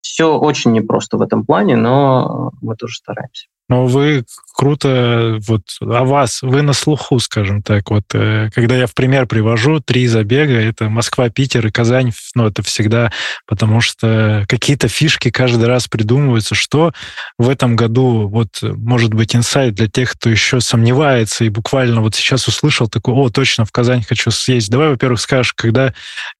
[0.00, 3.48] все очень непросто в этом плане, но мы тоже стараемся.
[3.68, 4.24] Но вы
[4.56, 9.26] круто, вот, а вас, вы на слуху, скажем так, вот, э, когда я в пример
[9.26, 13.12] привожу три забега, это Москва, Питер и Казань, ну, это всегда,
[13.46, 16.92] потому что какие-то фишки каждый раз придумываются, что
[17.38, 22.14] в этом году, вот, может быть, инсайт для тех, кто еще сомневается и буквально вот
[22.14, 24.70] сейчас услышал такой, о, точно, в Казань хочу съездить.
[24.70, 25.92] Давай, во-первых, скажешь, когда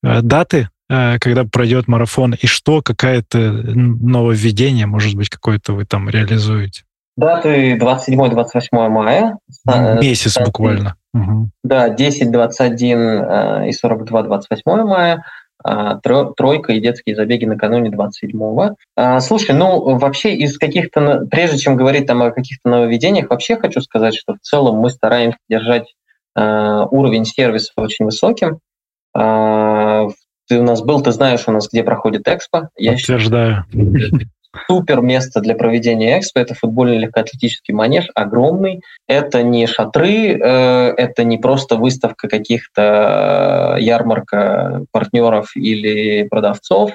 [0.02, 6.08] э, даты, э, когда пройдет марафон, и что, какое-то нововведение, может быть, какое-то вы там
[6.08, 6.85] реализуете?
[7.16, 9.38] Даты 27-28 мая.
[10.00, 10.96] Месяц буквально.
[11.64, 15.24] Да, 10, 21 э, и 42, 28 мая.
[15.64, 18.76] А, тройка и детские забеги накануне 27-го.
[18.94, 23.80] А, слушай, ну вообще из каких-то, прежде чем говорить там о каких-то нововведениях, вообще хочу
[23.80, 25.94] сказать, что в целом мы стараемся держать
[26.36, 28.58] э, уровень сервиса очень высоким.
[29.14, 30.06] А,
[30.48, 32.68] ты у нас был, ты знаешь у нас, где проходит экспо.
[32.76, 33.64] Я Подтверждаю.
[33.72, 34.20] Считаю,
[34.68, 36.40] супер место для проведения экспо.
[36.40, 38.82] Это футбольный легкоатлетический манеж, огромный.
[39.06, 46.92] Это не шатры, э, это не просто выставка каких-то э, ярмарка партнеров или продавцов.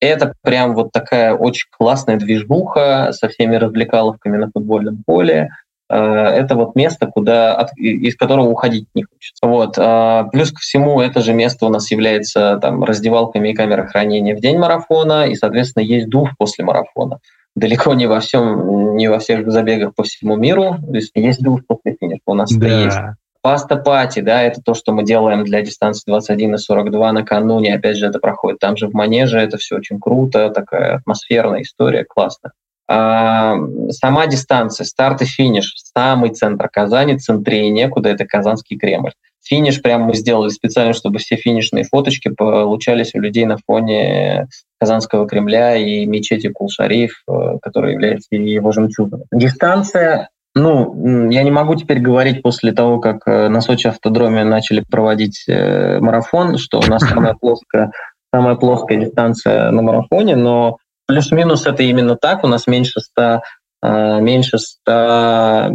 [0.00, 5.48] Это прям вот такая очень классная движбуха со всеми развлекаловками на футбольном поле.
[5.88, 9.46] Э, это вот место, куда, из которого уходить не хочется.
[9.46, 9.74] Вот.
[9.78, 14.36] А, плюс ко всему, это же место у нас является там, раздевалками и камерой хранения
[14.36, 17.20] в день марафона, и, соответственно, есть душ после марафона.
[17.54, 20.76] Далеко не во всем, не во всех забегах по всему миру.
[20.86, 22.20] То есть есть душ после финиша.
[22.26, 22.66] У нас да.
[22.66, 22.98] есть
[23.46, 27.96] Паста пати, да, это то, что мы делаем для дистанции 21 и 42 накануне, опять
[27.96, 32.50] же, это проходит там же в манеже, это все очень круто, такая атмосферная история, классно.
[32.88, 39.12] Сама дистанция, старт и финиш, самый центр Казани, центре некуда, это Казанский Кремль.
[39.46, 44.48] Финиш прям мы сделали специально, чтобы все финишные фоточки получались у людей на фоне
[44.80, 49.22] Казанского Кремля и мечети Кулшариф, э, который является его жемчугом.
[49.32, 54.82] Дистанция ну, я не могу теперь говорить после того, как э, на Сочи автодроме начали
[54.90, 57.92] проводить э, марафон, что у нас самая плоская,
[58.34, 62.44] самая плоская дистанция на марафоне, но Плюс-минус это именно так.
[62.44, 63.40] У нас меньше 100,
[63.82, 65.70] э, меньше 100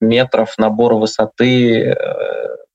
[0.00, 1.94] метров набора высоты э,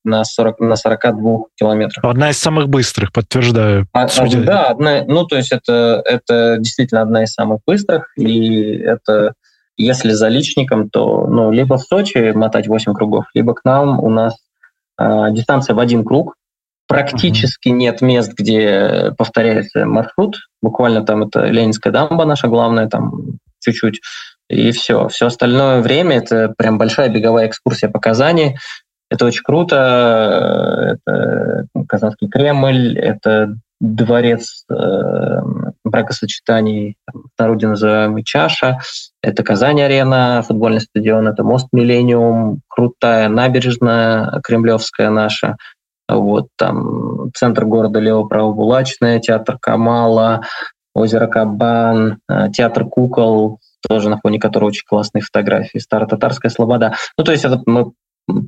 [0.03, 2.05] на, 40, на 42 километрах.
[2.05, 3.87] Одна из самых быстрых, подтверждаю.
[3.93, 8.77] А, а, да, одна, ну то есть это, это действительно одна из самых быстрых, и
[8.77, 9.33] это
[9.77, 14.09] если за личником, то ну, либо в Сочи мотать 8 кругов, либо к нам у
[14.09, 14.35] нас
[14.99, 16.35] э, дистанция в один круг,
[16.87, 17.73] Практически mm-hmm.
[17.73, 20.37] нет мест, где повторяется маршрут.
[20.61, 24.01] Буквально там это Ленинская дамба наша главная, там чуть-чуть.
[24.49, 25.07] И все.
[25.07, 28.57] Все остальное время это прям большая беговая экскурсия по Казани.
[29.09, 30.97] Это очень круто.
[31.05, 35.41] Это Казанский Кремль, это дворец э,
[35.83, 36.95] бракосочетаний,
[37.37, 38.79] народе называемый Чаша,
[39.21, 45.57] это Казань-арена, футбольный стадион, это мост Миллениум, крутая набережная кремлевская наша,
[46.09, 50.43] вот там центр города Лево-Правобулачная, театр Камала,
[50.93, 56.93] озеро Кабан, э, театр кукол, тоже на фоне которого очень классные фотографии, Старо-Татарская Слобода.
[57.17, 57.91] Ну, то есть это мы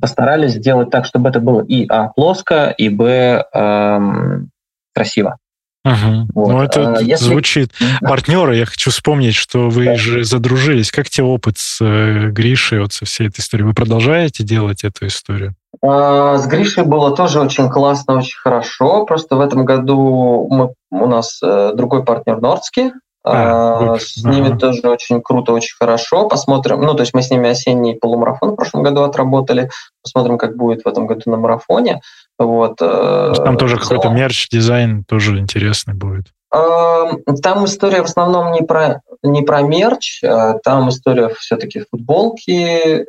[0.00, 4.50] постарались сделать так, чтобы это было и а плоско, и б эм,
[4.94, 5.38] красиво.
[5.84, 6.28] Угу.
[6.34, 6.48] Вот.
[6.48, 7.24] Ну, это а, если...
[7.24, 7.72] звучит.
[8.00, 9.96] Партнеры, я хочу вспомнить, что вы да.
[9.96, 10.90] же задружились.
[10.90, 13.66] Как тебе опыт с э, Гришей, вот со всей этой историей?
[13.66, 15.54] Вы продолжаете делать эту историю?
[15.82, 19.06] А, с Гришей было тоже очень классно, очень хорошо.
[19.06, 22.92] Просто в этом году мы, у нас э, другой партнер Нордский.
[23.28, 24.58] А, а, с ними ага.
[24.58, 26.28] тоже очень круто, очень хорошо.
[26.28, 26.80] Посмотрим.
[26.80, 29.70] Ну, то есть мы с ними осенний полумарафон в прошлом году отработали.
[30.02, 32.00] Посмотрим, как будет в этом году на марафоне.
[32.38, 32.80] Вот.
[32.80, 36.26] Э, там тоже какой-то мерч, дизайн тоже интересный будет.
[36.50, 40.22] Там история в основном не про, не про мерч,
[40.64, 43.04] там история все-таки футболки,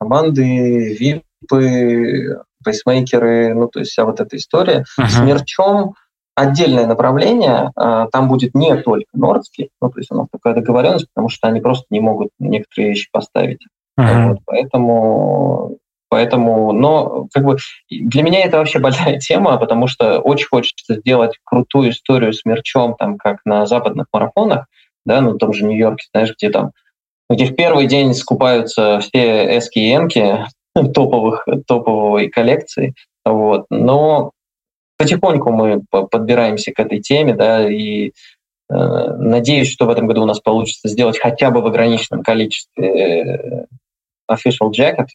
[0.00, 4.84] команды, VIP, клипы, пейсмейкеры, ну, то есть вся вот эта история.
[4.98, 5.06] Uh-huh.
[5.06, 5.94] С мерчом
[6.34, 11.06] отдельное направление, а, там будет не только Нордский, ну, то есть у нас такая договоренность,
[11.14, 13.60] потому что они просто не могут некоторые вещи поставить.
[13.98, 14.28] Uh-huh.
[14.30, 15.78] Вот, поэтому,
[16.08, 17.56] поэтому, но как бы
[17.88, 22.96] для меня это вообще большая тема, потому что очень хочется сделать крутую историю с мерчом,
[22.96, 24.66] там, как на западных марафонах,
[25.06, 26.72] да, ну, в том же Нью-Йорке, знаешь, где там
[27.30, 30.44] где в первый день скупаются все эски и эмки,
[30.94, 32.94] топовых, топовой коллекции.
[33.24, 33.66] Вот.
[33.70, 34.32] Но
[34.96, 38.12] потихоньку мы подбираемся к этой теме, да, и э,
[38.68, 43.66] надеюсь, что в этом году у нас получится сделать хотя бы в ограниченном количестве э,
[44.30, 45.06] official jacket,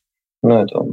[0.44, 0.84] ну, это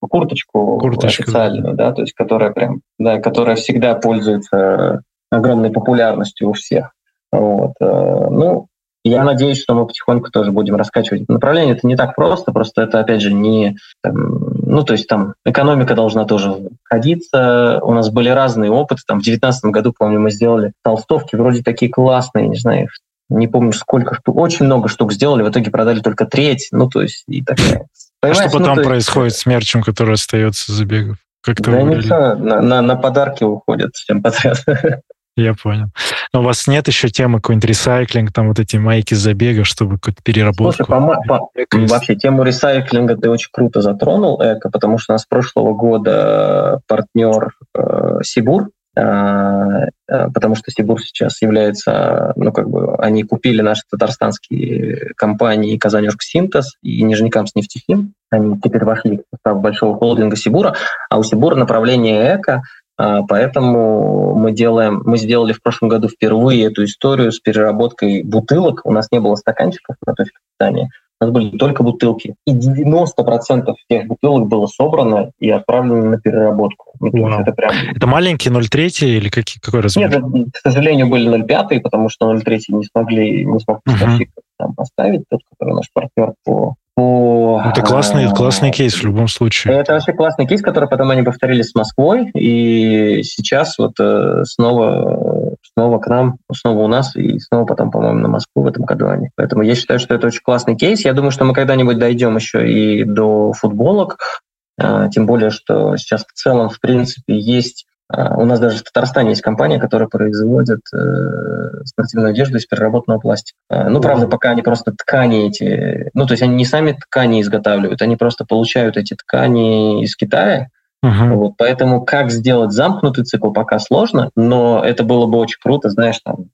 [0.00, 1.24] курточку Курточка.
[1.24, 6.92] официальную, да, то есть которая прям, да, которая всегда пользуется огромной популярностью у всех.
[7.32, 7.72] Вот.
[7.80, 8.68] Ну,
[9.08, 11.74] я надеюсь, что мы потихоньку тоже будем раскачивать это направление.
[11.74, 13.76] Это не так просто, просто это, опять же, не...
[14.02, 14.14] Там,
[14.62, 17.80] ну, то есть там экономика должна тоже ходиться.
[17.82, 19.02] У нас были разные опыты.
[19.06, 22.88] Там в 2019 году, помню, мы сделали толстовки вроде такие классные, не знаю,
[23.30, 27.02] не помню сколько штук, очень много штук сделали, в итоге продали только треть, ну, то
[27.02, 27.86] есть и такая.
[28.22, 29.42] А что потом ну, происходит есть...
[29.42, 31.18] с мерчем, который остается за бегов?
[31.42, 34.58] Как-то да ничего, на, на, на подарки уходят всем подряд.
[35.38, 35.86] Я понял.
[36.32, 40.20] Но у вас нет еще темы какой-нибудь ресайклинг, там вот эти майки забега, чтобы какую-то
[40.24, 40.84] переработку?
[40.84, 41.50] Слушай, по, по,
[41.86, 46.80] вообще тему ресайклинга ты очень круто затронул, Эко, потому что у нас с прошлого года
[46.88, 53.62] партнер э, Сибур, э, э, потому что Сибур сейчас является, ну как бы, они купили
[53.62, 60.34] наши татарстанские компании Казанежк Синтез и Нижнекамск нефтехим, они теперь вошли в состав большого холдинга
[60.34, 60.74] Сибура,
[61.08, 66.64] а у Сибура направление эко— а, поэтому мы делаем, мы сделали в прошлом году впервые
[66.64, 68.80] эту историю с переработкой бутылок.
[68.84, 70.90] У нас не было стаканчиков на точке питания,
[71.20, 72.36] у нас были только бутылки.
[72.46, 76.92] И 90% тех бутылок было собрано и отправлено на переработку.
[77.00, 77.40] Wow.
[77.40, 77.72] Это, прям...
[77.94, 80.22] это маленькие 0,3 или какие, какой размер?
[80.22, 84.26] Нет, к сожалению, были 0,5, потому что 0,3 не смогли, не смог uh-huh.
[84.58, 87.62] там поставить, тот, который наш партнер по по...
[87.64, 89.72] Это классный, классный кейс в любом случае.
[89.72, 95.54] Это вообще классный кейс, который потом они повторили с Москвой, и сейчас вот э, снова,
[95.72, 99.06] снова к нам, снова у нас, и снова потом, по-моему, на Москву в этом году
[99.06, 99.28] они.
[99.36, 101.04] Поэтому я считаю, что это очень классный кейс.
[101.04, 104.40] Я думаю, что мы когда-нибудь дойдем еще и до футболок,
[104.76, 109.30] а, тем более, что сейчас в целом, в принципе, есть у нас даже в Татарстане
[109.30, 113.58] есть компания, которая производит э, спортивную одежду из переработанного пластика.
[113.68, 116.10] Э, ну, правда, пока они просто ткани эти...
[116.14, 120.68] Ну, то есть они не сами ткани изготавливают, они просто получают эти ткани из Китая.
[121.04, 121.34] Uh-huh.
[121.34, 126.18] Вот, поэтому как сделать замкнутый цикл пока сложно, но это было бы очень круто, знаешь,
[126.24, 126.46] там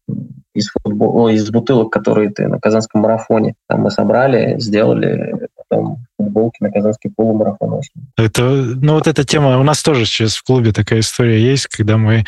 [0.55, 6.57] из, футбол, из бутылок, которые ты на Казанском марафоне там мы собрали, сделали потом футболки
[6.61, 7.81] на казанский полумарафон.
[8.17, 11.97] Это, ну вот эта тема, у нас тоже сейчас в клубе такая история есть, когда
[11.97, 12.25] мы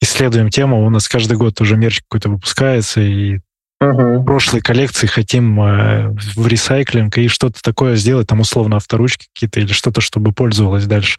[0.00, 3.40] исследуем тему, у нас каждый год уже мерч какой-то выпускается, и
[3.78, 4.24] Угу.
[4.24, 9.70] прошлой коллекции хотим э, в ресайклинг и что-то такое сделать, там условно авторучки какие-то или
[9.70, 11.18] что-то, чтобы пользовалось дальше.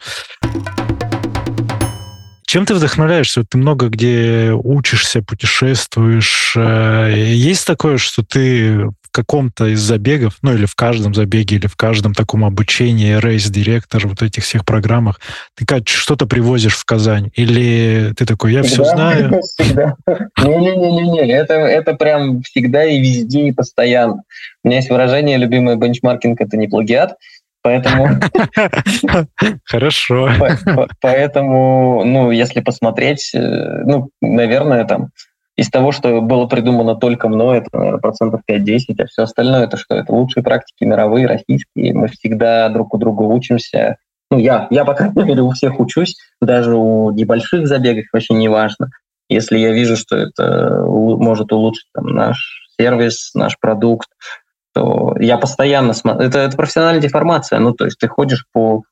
[2.47, 3.43] Чем ты вдохновляешься?
[3.43, 6.55] Ты много где учишься, путешествуешь.
[6.57, 11.75] Э, есть такое, что ты каком-то из забегов, ну или в каждом забеге, или в
[11.75, 15.19] каждом таком обучении, рейс-директор, вот этих всех программах,
[15.55, 17.31] ты как что-то привозишь в Казань?
[17.33, 19.41] Или ты такой, я всегда, все знаю?
[19.41, 19.95] Всегда.
[20.37, 24.21] Не-не-не, это, это прям всегда и везде, и постоянно.
[24.63, 27.15] У меня есть выражение любимое бенчмаркинг— это не плагиат.
[27.63, 28.19] Поэтому...
[29.65, 30.29] Хорошо.
[31.01, 35.09] Поэтому, ну, если посмотреть, э, ну, наверное, там,
[35.57, 39.75] из того, что было придумано только мной, это, наверное, процентов 5-10, а все остальное это
[39.75, 39.95] что?
[39.95, 41.95] Это лучшие практики мировые, российские.
[41.95, 43.97] Мы всегда друг у друга учимся.
[44.29, 48.49] Ну, я, я, по крайней мере, у всех учусь, даже у небольших забегов вообще не
[48.49, 48.91] важно.
[49.29, 54.09] Если я вижу, что это может улучшить там, наш сервис, наш продукт,
[54.75, 56.27] то я постоянно смотрю.
[56.27, 57.57] Это, это профессиональная деформация.
[57.57, 58.83] Ну, то есть ты ходишь по...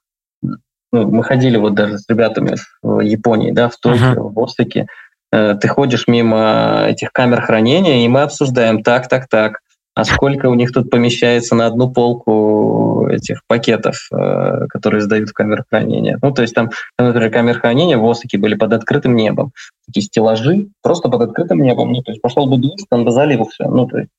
[0.42, 0.58] Ну,
[0.92, 4.34] мы ходили вот даже с ребятами в Японии, да, в Токио, uh-huh.
[4.34, 4.88] в Остоке.
[5.36, 9.60] Э, ты ходишь мимо этих камер хранения, и мы обсуждаем так, так, так.
[9.94, 15.34] А сколько у них тут помещается на одну полку этих пакетов, э, которые сдают в
[15.34, 16.18] камеры хранения?
[16.22, 19.52] Ну, то есть там, например, камеры хранения в Осаке были под открытым небом.
[19.86, 21.92] Такие стеллажи просто под открытым небом.
[21.92, 23.68] Ну, то есть пошел бы дождь, там бы залил все.
[23.68, 24.10] Ну, то есть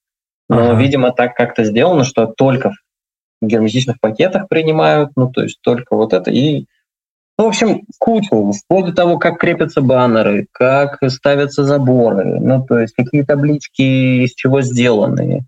[0.49, 0.81] но, ага.
[0.81, 2.73] видимо, так как-то сделано, что только
[3.41, 6.31] в герметичных пакетах принимают, ну, то есть только вот это.
[6.31, 6.67] И,
[7.39, 12.79] ну, в общем, кучу, вплоть до того, как крепятся баннеры, как ставятся заборы, ну, то
[12.79, 15.45] есть какие таблички из чего сделаны,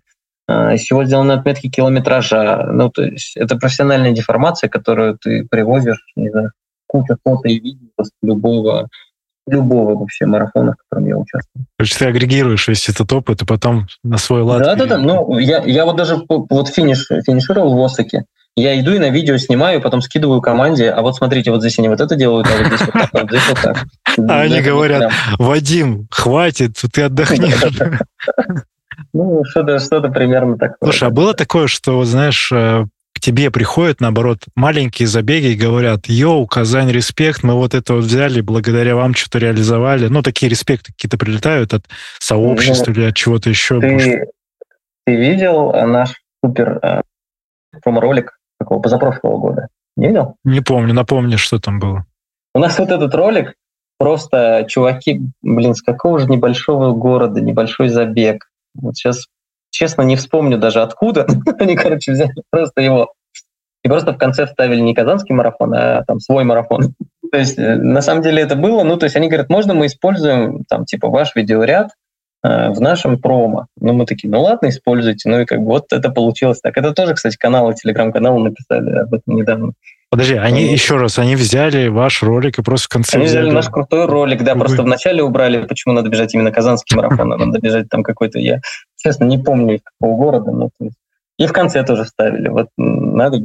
[0.47, 2.69] а, из чего сделаны отметки километража.
[2.71, 6.51] Ну, то есть это профессиональная деформация, которую ты привозишь, не знаю,
[6.85, 8.87] кучу фото и видео с любого
[9.47, 11.65] любого вообще марафона, в котором я участвую.
[11.75, 14.59] Короче, ты агрегируешь весь этот опыт и потом на свой лад...
[14.59, 18.25] Да-да-да, ну, я, я вот даже вот финиш, финишировал в Осаке,
[18.59, 21.89] я иду и на видео снимаю, потом скидываю команде, а вот смотрите, вот здесь они
[21.89, 23.85] вот это делают, а вот здесь вот так, а вот здесь вот так.
[24.29, 27.61] А они говорят, Вадим, хватит, ты отдохнешь.
[29.13, 30.91] Ну, что-то что примерно такое.
[30.91, 36.07] Слушай, а было такое, что, знаешь, э, к тебе приходят, наоборот, маленькие забеги и говорят,
[36.07, 40.07] йоу, Казань, респект, мы вот это вот взяли, благодаря вам что-то реализовали.
[40.07, 41.85] Ну, такие респекты какие-то прилетают от
[42.19, 43.79] сообщества ну, или от чего-то еще.
[43.79, 44.27] Ты,
[45.05, 47.01] ты видел наш супер э,
[47.81, 49.67] промо-ролик такого позапрошлого года?
[49.95, 50.35] Не видел?
[50.43, 52.05] Не помню, напомни, что там было.
[52.53, 53.55] У нас вот этот ролик,
[53.97, 58.49] просто чуваки, блин, с какого же небольшого города, небольшой забег.
[58.73, 59.27] Вот сейчас,
[59.71, 61.27] честно, не вспомню даже откуда.
[61.59, 63.13] Они, короче, взяли просто его
[63.83, 66.93] и просто в конце вставили не казанский марафон, а там свой марафон.
[67.31, 69.85] то есть, э, на самом деле это было, ну, то есть они говорят, можно мы
[69.85, 71.91] используем там, типа, ваш видеоряд
[72.41, 73.67] в нашем промо.
[73.79, 75.29] Ну, мы такие, ну ладно, используйте.
[75.29, 76.77] Ну и как бы вот это получилось так.
[76.77, 79.73] Это тоже, кстати, каналы, телеграм-каналы написали об этом недавно.
[80.11, 80.71] Подожди, они вот.
[80.71, 84.07] еще раз, они взяли ваш ролик и просто в конце Они взяли, взяли наш крутой
[84.07, 84.61] ролик, да, Вы...
[84.61, 88.59] просто вначале убрали, почему надо бежать именно казанский марафон, а надо бежать там какой-то, я,
[88.97, 90.69] честно, не помню из какого города, но
[91.37, 92.49] и в конце тоже ставили.
[92.49, 93.39] Вот надо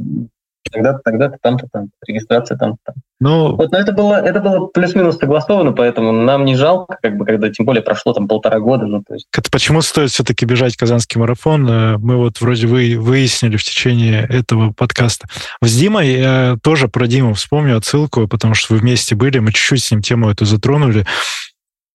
[0.71, 2.95] тогда-то, тогда-то, там-то, там, регистрация там-то, там.
[3.19, 7.25] Ну, вот, но это было, это было плюс-минус согласовано, поэтому нам не жалко, как бы,
[7.25, 8.85] когда тем более прошло там полтора года.
[8.85, 9.27] Ну, то есть.
[9.35, 11.67] Это почему стоит все-таки бежать казанский марафон?
[11.69, 15.27] Э, мы вот вроде вы выяснили в течение этого подкаста.
[15.61, 19.83] С Димой я тоже про Диму вспомню отсылку, потому что вы вместе были, мы чуть-чуть
[19.83, 21.05] с ним тему эту затронули.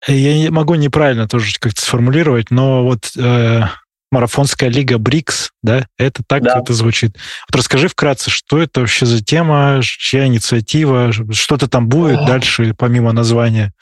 [0.08, 3.64] Я не могу неправильно тоже как-то сформулировать, но вот э,
[4.10, 5.86] марафонская лига БРИКС, да?
[5.98, 6.58] Это так да.
[6.58, 7.16] это звучит.
[7.48, 13.12] Вот расскажи вкратце, что это вообще за тема, чья инициатива, что-то там будет дальше, помимо
[13.12, 13.72] названия?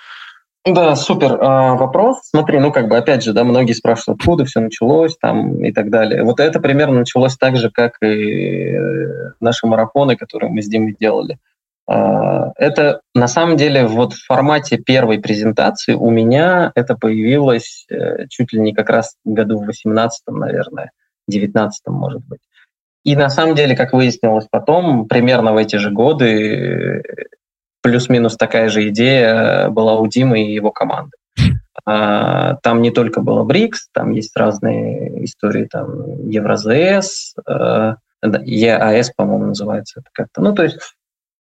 [0.64, 2.18] Да, супер а, вопрос.
[2.24, 5.90] Смотри, ну как бы опять же, да, многие спрашивают, откуда все началось там и так
[5.90, 6.22] далее.
[6.24, 10.94] Вот это примерно началось так же, как и э, наши марафоны, которые мы с Димой
[10.98, 11.38] делали.
[11.88, 18.26] А, это на самом деле вот в формате первой презентации у меня это появилось э,
[18.28, 20.90] чуть ли не как раз году в 18 наверное,
[21.28, 22.40] 19 может быть.
[23.04, 27.02] И на самом деле, как выяснилось потом, примерно в эти же годы
[27.80, 31.16] плюс-минус такая же идея была у Димы и его команды.
[31.86, 39.46] А, там не только было БРИКС, там есть разные истории, там Евразес, э, ЕАС, по-моему,
[39.46, 40.42] называется это как-то.
[40.42, 40.76] Ну, то есть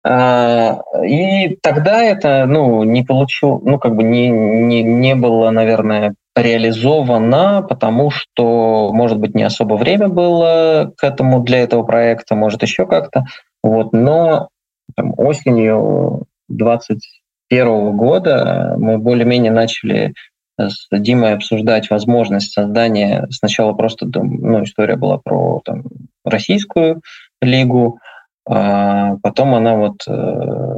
[0.07, 7.65] и тогда это ну, не получил, ну, как бы не, не, не было, наверное, реализовано,
[7.67, 12.87] потому что, может быть, не особо время было к этому для этого проекта, может, еще
[12.87, 13.25] как-то.
[13.63, 13.93] Вот.
[13.93, 14.49] Но
[14.95, 20.13] там, осенью 2021 года мы более-менее начали
[20.59, 25.85] с Димой обсуждать возможность создания сначала просто ну, история была про там,
[26.25, 27.01] российскую
[27.41, 28.04] лигу, а
[28.47, 30.77] потом она вот э,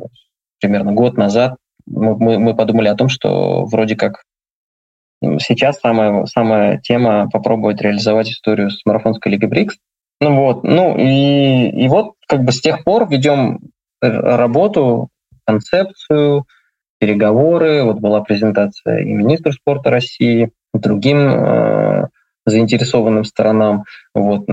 [0.60, 1.56] примерно год назад
[1.86, 4.22] мы, мы подумали о том, что вроде как
[5.38, 9.76] сейчас самая, самая тема попробовать реализовать историю с марафонской лигой БРИКС.
[10.20, 13.60] Ну вот, ну и, и вот как бы с тех пор ведем
[14.00, 15.08] работу,
[15.44, 16.44] концепцию,
[16.98, 17.84] переговоры.
[17.84, 22.08] Вот была презентация и министра спорта России, другим э,
[22.46, 23.84] заинтересованным сторонам.
[24.14, 24.46] Вот.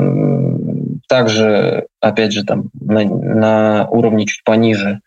[1.07, 4.99] Также, опять же, там на, на уровне чуть пониже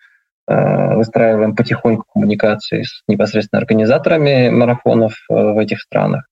[0.48, 6.26] э, выстраиваем потихоньку коммуникации с непосредственно организаторами марафонов э, в этих странах.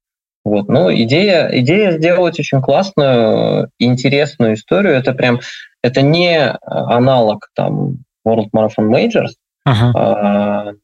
[0.44, 0.68] Вот.
[0.68, 4.94] Ну, идея, идея сделать очень классную, интересную историю.
[4.94, 5.40] Это прям,
[5.82, 9.32] это не аналог там World Marathon Majors.
[9.66, 10.74] Uh-huh.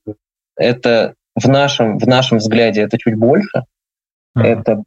[0.56, 3.64] Это в нашем, в нашем взгляде это чуть больше.
[4.36, 4.42] Uh-huh.
[4.42, 4.82] Это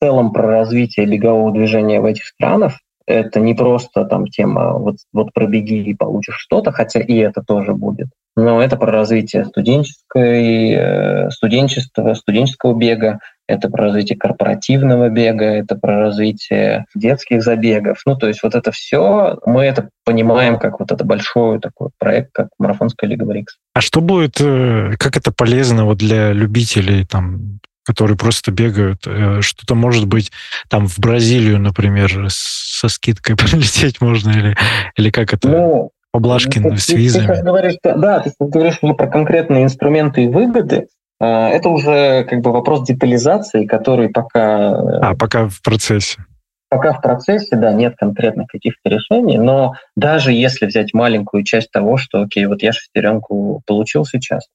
[0.00, 2.74] целом про развитие бегового движения в этих странах.
[3.06, 7.72] Это не просто там тема вот, вот пробеги и получишь что-то, хотя и это тоже
[7.72, 8.08] будет.
[8.36, 15.74] Но это про развитие студенческой, э, студенчества, студенческого бега, это про развитие корпоративного бега, это
[15.76, 18.02] про развитие детских забегов.
[18.04, 22.30] Ну, то есть вот это все, мы это понимаем как вот это большой такой проект,
[22.32, 23.56] как Марафонская лига Брикс.
[23.72, 29.06] А что будет, э, как это полезно вот для любителей там которые просто бегают.
[29.06, 30.32] Э, что-то может быть
[30.68, 34.56] там в Бразилию, например, со скидкой прилететь можно или,
[34.96, 35.48] или как это?
[35.48, 37.26] Ну, Поблажки ты, с визами.
[37.26, 40.88] Ты, ты говоришь, да, ты говоришь уже про конкретные инструменты и выгоды.
[41.20, 44.70] А, это уже как бы вопрос детализации, который пока...
[44.70, 46.24] Э, а, пока в процессе.
[46.70, 51.96] Пока в процессе, да, нет конкретных каких-то решений, но даже если взять маленькую часть того,
[51.96, 54.46] что, окей, вот я шестеренку получил сейчас,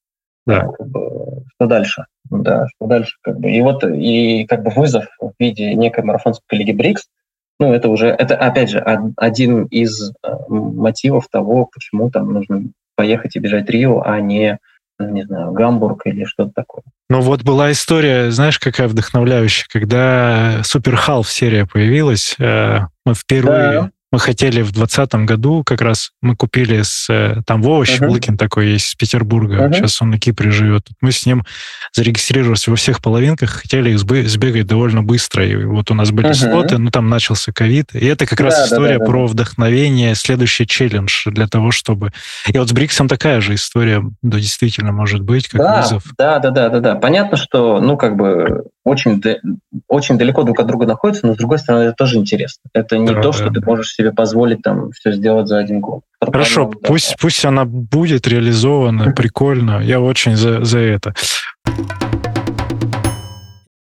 [0.46, 0.68] да.
[0.78, 2.06] Как бы, что дальше?
[2.30, 3.18] Да, что дальше?
[3.22, 3.52] Как бы.
[3.52, 7.08] И вот и как бы вызов в виде некой марафонской лиги БРИКС,
[7.60, 8.80] ну, это уже, это, опять же,
[9.18, 12.64] один из э, мотивов того, почему там нужно
[12.96, 14.58] поехать и бежать Рио, а не,
[15.00, 16.84] не знаю, Гамбург или что-то такое.
[17.10, 23.82] Ну вот была история, знаешь, какая вдохновляющая, когда Супер Халф серия появилась, э, мы впервые,
[23.82, 23.92] да.
[24.12, 27.08] Мы хотели в 2020 году как раз, мы купили с...
[27.10, 28.38] Э, там Щеблыкин uh-huh.
[28.38, 29.74] такой есть из Петербурга, uh-huh.
[29.74, 30.88] сейчас он на Кипре живет.
[31.00, 31.46] Мы с ним
[31.94, 35.46] зарегистрировались во всех половинках, хотели их сбегать довольно быстро.
[35.46, 36.52] И вот у нас были uh-huh.
[36.52, 37.96] слоты, но там начался ковид.
[37.96, 39.32] И это как да, раз история да, да, про да.
[39.32, 42.12] вдохновение, следующий челлендж для того, чтобы...
[42.48, 46.04] И вот с Бриксом такая же история, да, действительно, может быть, как да, вызов.
[46.18, 46.96] Да, да, да, да, да.
[46.96, 49.22] Понятно, что, ну, как бы очень,
[49.88, 52.64] очень далеко друг от друга находятся, но с другой стороны, это тоже интересно.
[52.74, 53.60] Это не да, то, что да.
[53.60, 56.02] ты можешь себе позволить там все сделать за один год.
[56.20, 57.16] Хорошо, да, пусть, да.
[57.20, 59.82] пусть она будет реализована, прикольно.
[59.82, 61.14] Я очень за, за это.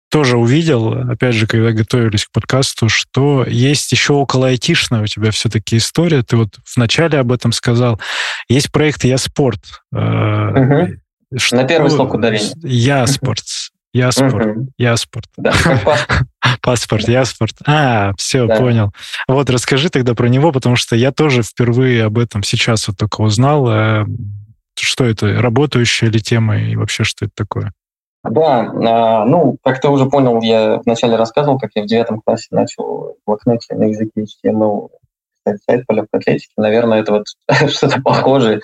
[0.10, 5.32] Тоже увидел, опять же, когда готовились к подкасту, что есть еще около айтишная у тебя
[5.32, 6.22] все-таки история.
[6.22, 8.00] Ты вот вначале об этом сказал.
[8.50, 9.62] Есть проект «Я спорт».
[9.94, 11.38] Угу.
[11.38, 12.52] Что На первый слог ударения.
[12.62, 13.46] «Я спорт».
[13.94, 14.58] Я спорт.
[14.78, 15.28] Я спорт.
[15.38, 15.54] Да,
[16.62, 17.08] паспорт.
[17.08, 17.56] Я спорт.
[17.66, 18.56] А, все, да.
[18.56, 18.92] понял.
[19.28, 23.22] Вот расскажи тогда про него, потому что я тоже впервые об этом сейчас вот только
[23.22, 23.68] узнал.
[23.70, 24.06] Э,
[24.80, 27.72] что это, работающая ли тема и вообще что это такое?
[28.24, 32.48] Да, а, ну, как ты уже понял, я вначале рассказывал, как я в девятом классе
[32.52, 34.90] начал в блокноте на языке HTML
[35.66, 36.54] сайт по легкой атлетике.
[36.58, 37.26] Наверное, это вот
[37.70, 38.62] что-то похожее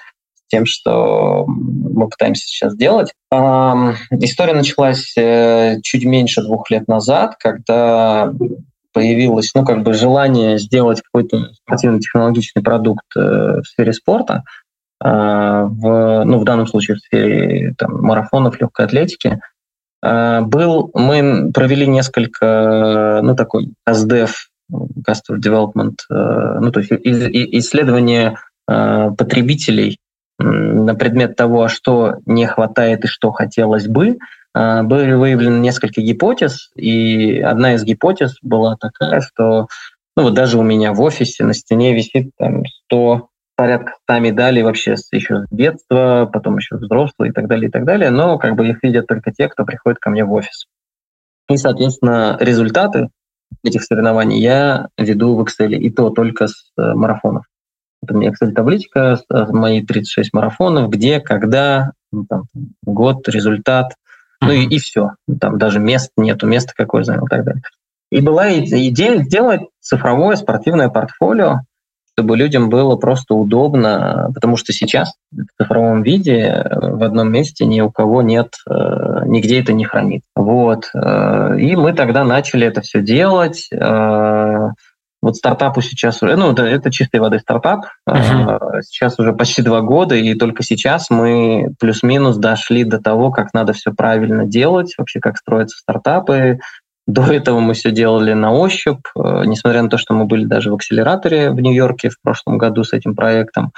[0.47, 3.13] тем, что мы пытаемся сейчас делать.
[3.31, 8.31] История началась э, чуть меньше двух лет назад, когда
[8.93, 14.43] появилось ну, как бы желание сделать какой-то спортивно-технологичный продукт э, в сфере спорта,
[14.99, 19.39] а, в, ну, в данном случае в сфере там, марафонов, легкой атлетики.
[20.01, 24.29] Был, мы провели несколько, ну, такой CastDev,
[24.71, 29.97] Customer Development, э, ну, то есть исследование потребителей
[30.39, 34.17] на предмет того, что не хватает и что хотелось бы,
[34.53, 39.67] а, были выявлены несколько гипотез, и одна из гипотез была такая, что
[40.15, 44.63] ну вот даже у меня в офисе на стене висит там 100 порядка 100 медалей
[44.63, 48.55] вообще еще с детства, потом еще взрослые и так далее, и так далее, но как
[48.55, 50.65] бы их видят только те, кто приходит ко мне в офис.
[51.49, 53.09] И, соответственно, результаты
[53.63, 57.45] этих соревнований я веду в Excel, и то только с э, марафонов.
[58.07, 62.43] У меня, кстати, табличка, мои 36 марафонов, где, когда, ну, там,
[62.83, 63.93] год, результат,
[64.41, 65.11] ну и, и все.
[65.39, 67.61] Там даже мест нету, места какое занял и так далее.
[68.11, 71.61] И была идея сделать цифровое спортивное портфолио,
[72.13, 77.79] чтобы людям было просто удобно, потому что сейчас в цифровом виде в одном месте ни
[77.81, 80.23] у кого нет, э, нигде это не хранит.
[80.35, 80.89] Вот.
[80.95, 83.69] Э, и мы тогда начали это все делать.
[85.21, 87.85] Вот стартапу сейчас, ну, это, это чистой воды стартап.
[88.07, 88.81] Uh-huh.
[88.81, 93.73] Сейчас уже почти два года, и только сейчас мы плюс-минус дошли до того, как надо
[93.73, 96.59] все правильно делать, вообще как строятся стартапы.
[97.07, 100.69] До этого мы все делали на ощупь, э, несмотря на то, что мы были даже
[100.69, 103.71] в акселераторе в Нью-Йорке в прошлом году с этим проектом.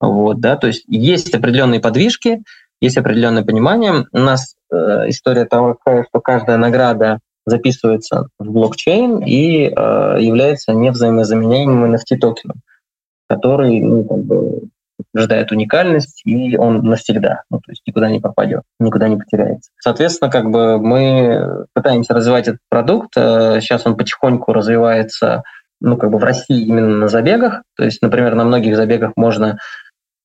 [0.00, 2.42] Вот, да, то есть есть определенные подвижки,
[2.80, 4.06] есть определенное понимание.
[4.12, 4.76] У нас э,
[5.08, 9.70] история такая, что каждая награда записывается в блокчейн и э,
[10.20, 12.60] является невзаимозаменяемым NFT-токеном,
[13.28, 14.62] который ну, как бы,
[15.14, 19.70] рождает уникальность, и он навсегда, ну, то есть никуда не пропадет, никуда не потеряется.
[19.80, 23.10] Соответственно, как бы мы пытаемся развивать этот продукт.
[23.16, 25.42] Э, сейчас он потихоньку развивается
[25.80, 27.62] ну, как бы в России именно на забегах.
[27.76, 29.58] То есть, например, на многих забегах можно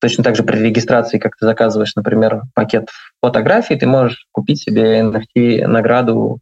[0.00, 2.88] точно так же при регистрации, как ты заказываешь, например, пакет
[3.22, 6.40] фотографий, ты можешь купить себе NFT награду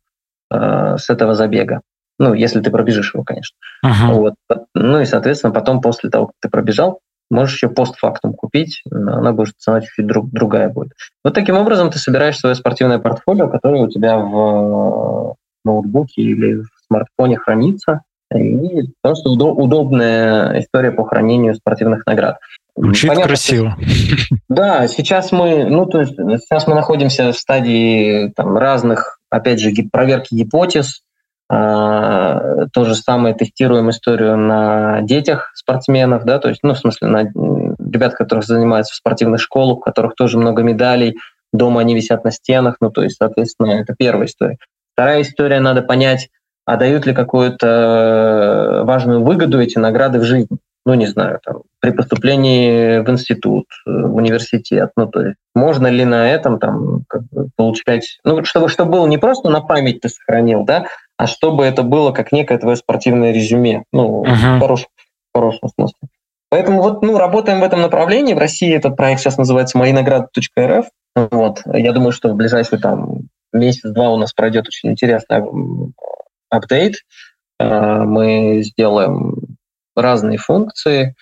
[0.50, 1.80] э, с этого забега.
[2.18, 3.56] Ну, если ты пробежишь его, конечно.
[3.84, 4.12] Uh-huh.
[4.12, 4.34] Вот.
[4.74, 9.54] Ну и, соответственно, потом, после того, как ты пробежал, можешь еще постфактум купить, она будет
[9.58, 10.92] цена чуть-чуть друг, другая будет.
[11.24, 16.68] Вот таким образом ты собираешь свое спортивное портфолио, которое у тебя в ноутбуке или в
[16.88, 18.02] смартфоне хранится,
[18.34, 22.38] и просто удобная история по хранению спортивных наград.
[22.76, 23.76] Звучит Понятно, красиво.
[24.48, 29.72] Да, сейчас мы, ну, то есть сейчас мы находимся в стадии там, разных, опять же,
[29.90, 31.02] проверки гипотез.
[31.52, 37.08] А, то же самое тестируем историю на детях спортсменов, да, то есть, ну, в смысле,
[37.08, 41.16] на ребят, которые занимаются в спортивных школах, у которых тоже много медалей,
[41.52, 44.58] дома они висят на стенах, ну, то есть, соответственно, это первая история.
[44.94, 46.28] Вторая история, надо понять,
[46.66, 51.90] а дают ли какую-то важную выгоду эти награды в жизни ну, не знаю, там, при
[51.90, 57.22] поступлении в институт, э, в университет, ну, то есть можно ли на этом там как
[57.30, 61.64] бы, получать, ну, чтобы, чтобы было не просто на память ты сохранил, да, а чтобы
[61.64, 64.56] это было как некое твое спортивное резюме, ну, uh-huh.
[64.56, 64.88] в, хорошем,
[65.32, 66.08] в хорошем смысле.
[66.50, 68.34] Поэтому вот, ну, работаем в этом направлении.
[68.34, 70.86] В России этот проект сейчас называется моинаграды.рф.
[71.14, 71.62] Вот.
[71.72, 75.44] Я думаю, что в ближайший там месяц-два у нас пройдет очень интересный
[76.48, 76.96] апдейт.
[77.60, 79.49] Э, мы сделаем
[79.96, 81.14] разные функции,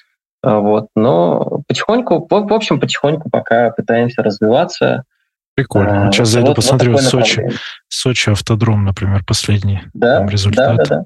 [0.43, 5.05] вот, но потихоньку, в общем, потихоньку пока пытаемся развиваться.
[5.55, 6.12] Прикольно.
[6.12, 7.51] Сейчас зайду, вот, посмотрю вот Сочи.
[7.89, 9.83] Сочи автодром, например, последний.
[9.93, 10.77] Да, там результат.
[10.77, 11.05] да, да, да.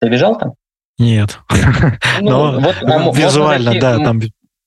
[0.00, 0.52] Ты бежал там?
[0.98, 1.38] Нет.
[2.20, 4.20] Ну, Но вот, а, визуально, найти, да, там,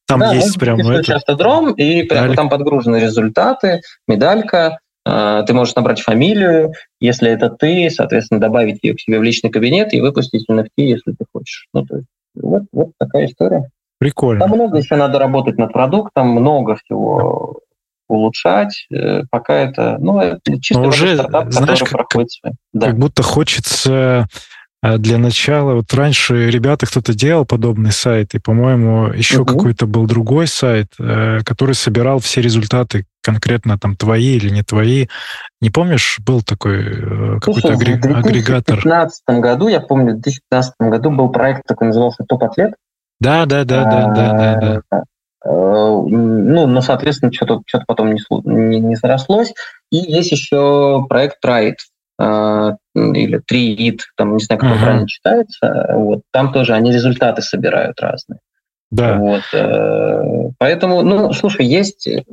[0.08, 0.80] там да, есть прям...
[0.80, 1.16] Это...
[1.16, 7.90] автодром, и прямо там подгружены результаты, медалька, э, ты можешь набрать фамилию, если это ты,
[7.92, 11.68] соответственно, добавить ее к себе в личный кабинет и выпустить NFT, если ты хочешь.
[11.74, 13.70] Ну, то есть, вот, вот такая история.
[14.00, 14.42] Прикольно.
[14.42, 17.60] Там много еще надо работать над продуктом, много всего
[18.10, 22.30] улучшать, э, пока это, ну, это чисто Но уже, стартап, знаешь, как, проходит
[22.74, 22.88] да.
[22.88, 24.28] как будто хочется
[24.84, 29.54] для начала, вот раньше ребята кто-то делал подобный сайт, и, по-моему, еще угу.
[29.54, 35.08] какой-то был другой сайт, э, который собирал все результаты конкретно там твои или не твои.
[35.62, 38.20] Не помнишь, был такой э, какой-то агрегатор?
[38.20, 42.74] В 2015 году, я помню, в 2015 году был проект такой назывался «Топ-атлет».
[43.22, 45.04] Да, да, да, да, да, да, да.
[45.46, 49.54] Э, ну, но, соответственно, что-то что потом не, не, не срослось.
[49.92, 51.76] И есть еще проект It,
[52.20, 54.82] или три там, не знаю, как uh-huh.
[54.82, 58.40] правильно читается, вот, там тоже они результаты собирают разные.
[58.92, 59.18] Да.
[59.18, 62.24] Вот, э, поэтому, ну, слушай, есть э,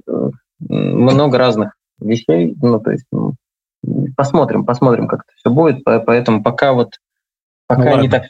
[0.58, 3.34] много разных вещей, ну, то есть, ну,
[4.16, 6.92] посмотрим, посмотрим, как это все будет, поэтому пока вот
[7.66, 8.24] Пока ну, не так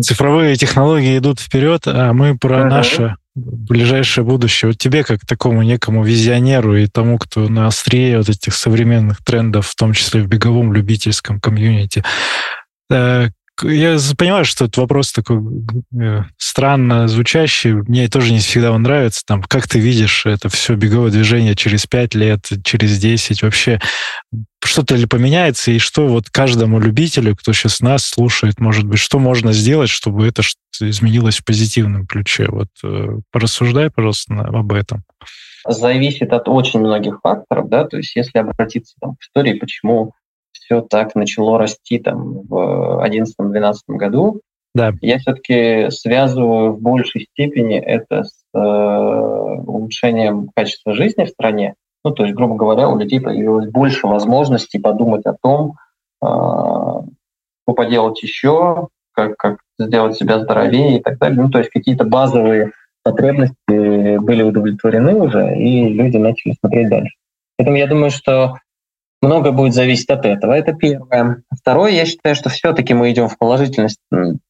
[0.00, 2.70] Цифровые технологии идут вперед, а мы про uh-huh.
[2.70, 4.70] наше ближайшее будущее.
[4.70, 9.68] Вот тебе, как такому некому визионеру и тому, кто на острие вот этих современных трендов,
[9.68, 12.02] в том числе в беговом любительском комьюнити,
[12.90, 13.28] э,
[13.62, 15.38] я понимаю, что этот вопрос такой
[15.98, 17.72] э, странно звучащий.
[17.72, 19.22] Мне тоже не всегда он нравится.
[19.26, 23.80] Там, как ты видишь это все беговое движение через пять лет, через десять Вообще
[24.64, 25.70] что-то ли поменяется?
[25.70, 30.26] И что вот каждому любителю, кто сейчас нас слушает, может быть, что можно сделать, чтобы
[30.26, 30.42] это
[30.80, 32.46] изменилось в позитивном ключе?
[32.48, 35.04] Вот э, порассуждай, пожалуйста, об этом.
[35.68, 40.12] Зависит от очень многих факторов, да, то есть если обратиться там, к истории, почему
[40.66, 43.02] все так начало расти там в
[43.40, 44.40] 2011-2012 году,
[44.74, 44.92] да.
[45.00, 51.74] я все-таки связываю в большей степени это с э, улучшением качества жизни в стране.
[52.04, 55.76] Ну, то есть, грубо говоря, у людей появилось больше возможностей подумать о том,
[56.22, 61.42] э, что поделать еще, как, как сделать себя здоровее и так далее.
[61.42, 67.14] Ну, то есть какие-то базовые потребности были удовлетворены уже, и люди начали смотреть дальше.
[67.56, 68.56] Поэтому я думаю, что
[69.22, 70.52] много будет зависеть от этого.
[70.52, 71.42] Это первое.
[71.58, 73.90] Второе, я считаю, что все-таки мы идем в положительную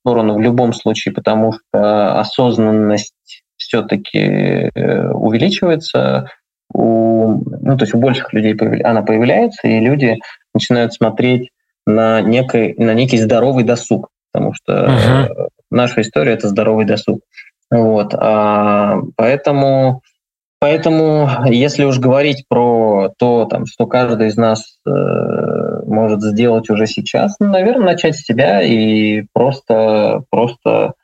[0.03, 3.14] сторону в любом случае, потому что осознанность
[3.57, 6.31] все-таки э, увеличивается,
[6.73, 10.19] у, ну, то есть у больших людей она появляется, и люди
[10.53, 11.51] начинают смотреть
[11.87, 15.49] на, некий, на некий здоровый досуг, потому что uh-huh.
[15.71, 17.21] наша история— это здоровый досуг.
[17.71, 18.14] Вот.
[18.14, 20.03] А, поэтому
[20.59, 24.90] Поэтому, если уж говорить про то, там, что каждый из нас э,
[25.86, 30.94] может сделать уже сейчас, ну, наверное, начать с себя и просто, просто,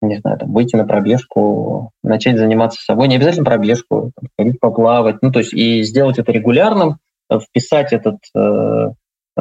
[0.00, 5.30] не знаю, там, выйти на пробежку, начать заниматься собой, не обязательно пробежку, там, поплавать, ну,
[5.30, 6.96] то есть и сделать это регулярным,
[7.30, 8.88] вписать этот, э,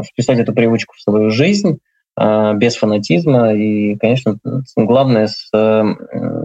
[0.04, 1.80] вписать эту привычку в свою жизнь,
[2.20, 4.38] э, без фанатизма и, конечно,
[4.76, 5.84] главное с, э,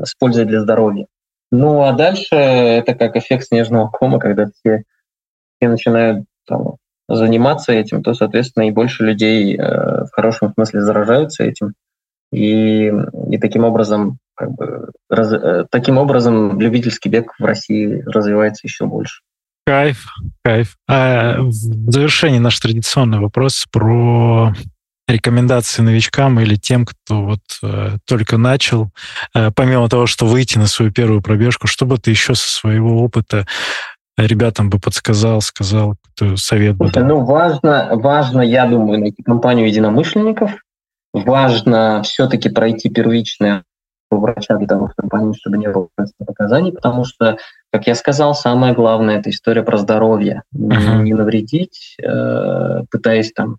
[0.05, 1.07] с пользой для здоровья.
[1.53, 4.82] Ну, а дальше это как эффект снежного кома, когда все,
[5.57, 6.76] все начинают там,
[7.09, 11.74] заниматься этим, то, соответственно, и больше людей э, в хорошем смысле заражаются этим.
[12.32, 12.92] И,
[13.30, 18.86] и таким образом, как бы, раз, э, таким образом любительский бег в России развивается еще
[18.86, 19.22] больше.
[19.66, 20.07] Кайф,
[20.44, 20.76] кайф.
[20.88, 24.53] А в завершении наш традиционный вопрос про
[25.09, 28.91] рекомендации новичкам или тем, кто вот э, только начал,
[29.35, 33.03] э, помимо того, что выйти на свою первую пробежку, что бы ты еще со своего
[33.03, 33.47] опыта
[34.17, 37.05] ребятам бы подсказал, сказал, кто совет бы дал?
[37.05, 40.53] Ну, важно, важно, я думаю, найти компанию единомышленников,
[41.13, 43.63] важно все-таки пройти первичное
[44.11, 45.89] у врача для того, чтобы понять, чтобы не было
[46.25, 47.39] показаний, потому что,
[47.73, 50.43] как я сказал, самое главное– это история про здоровье.
[50.55, 51.03] Uh-huh.
[51.03, 53.57] Не навредить, э, пытаясь там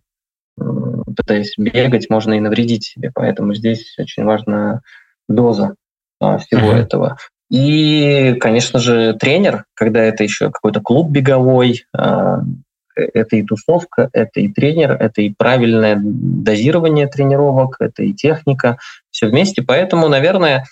[0.57, 3.11] пытаясь бегать, можно и навредить себе.
[3.13, 4.81] Поэтому здесь очень важна
[5.27, 5.75] доза
[6.19, 6.81] а, всего uh-huh.
[6.81, 7.17] этого.
[7.49, 12.41] И, конечно же, тренер, когда это еще какой-то клуб беговой, а,
[12.95, 18.77] это и тусовка, это и тренер, это и правильное дозирование тренировок, это и техника,
[19.11, 19.61] все вместе.
[19.61, 20.65] Поэтому, наверное,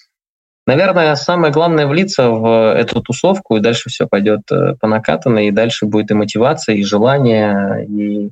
[0.66, 5.52] наверное, самое главное влиться в эту тусовку, и дальше все пойдет э, по накатанной, и
[5.52, 8.32] дальше будет и мотивация, и желание, и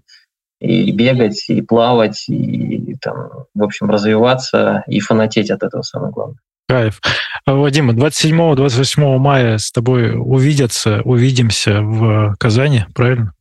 [0.64, 6.38] и бегать, и плавать, и там, в общем, развиваться и фанатеть от этого самое главное.
[6.70, 7.02] Кайф.
[7.46, 13.34] Вадим, 27-28 мая с тобой увидятся, увидимся в Казани, правильно?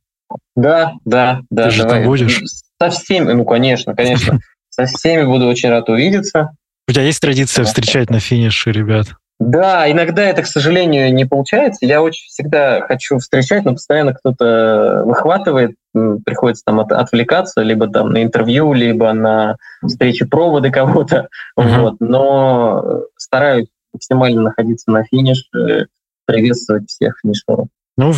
[0.55, 1.65] Да, да, да.
[1.65, 1.99] Ты же давай.
[1.99, 2.41] там будешь?
[2.81, 4.39] Со всеми, ну, конечно, конечно.
[4.69, 6.49] Со всеми буду очень рад увидеться.
[6.89, 9.07] У тебя есть традиция встречать на финише, ребят?
[9.39, 11.85] Да, иногда это, к сожалению, не получается.
[11.85, 18.11] Я очень всегда хочу встречать, но постоянно кто-то выхватывает, приходится там от, отвлекаться, либо там
[18.11, 21.27] на интервью, либо на встречи проводы кого-то.
[21.59, 21.81] Uh-huh.
[21.81, 21.95] Вот.
[21.99, 25.87] Но стараюсь максимально находиться на финише,
[26.25, 27.67] приветствовать всех финишеров.
[27.95, 28.13] Ну,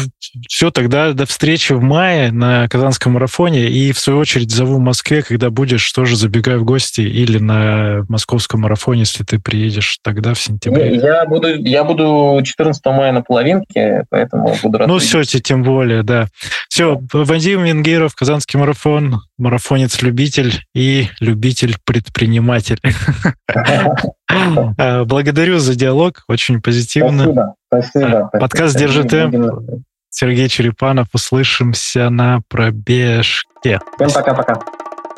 [0.48, 3.68] все, тогда до встречи в мае на Казанском марафоне.
[3.68, 8.06] И, в свою очередь, зову в Москве, когда будешь, тоже забегай в гости или на
[8.08, 10.96] московском марафоне, если ты приедешь тогда в сентябре.
[10.96, 14.88] Я буду, я буду 14 мая на половинке, поэтому буду рад.
[14.88, 16.28] Ну, все, тем более, да.
[16.70, 22.80] Все, Вадим Венгеров, Казанский марафон, марафонец-любитель и любитель-предприниматель.
[24.78, 27.24] Э, благодарю за диалог, очень позитивно.
[27.24, 28.30] Спасибо, спасибо.
[28.34, 29.84] Подкаст «Держи темп».
[30.10, 31.08] Сергей Черепанов.
[31.14, 33.82] Услышимся на пробежке.
[33.98, 34.60] Всем пока-пока.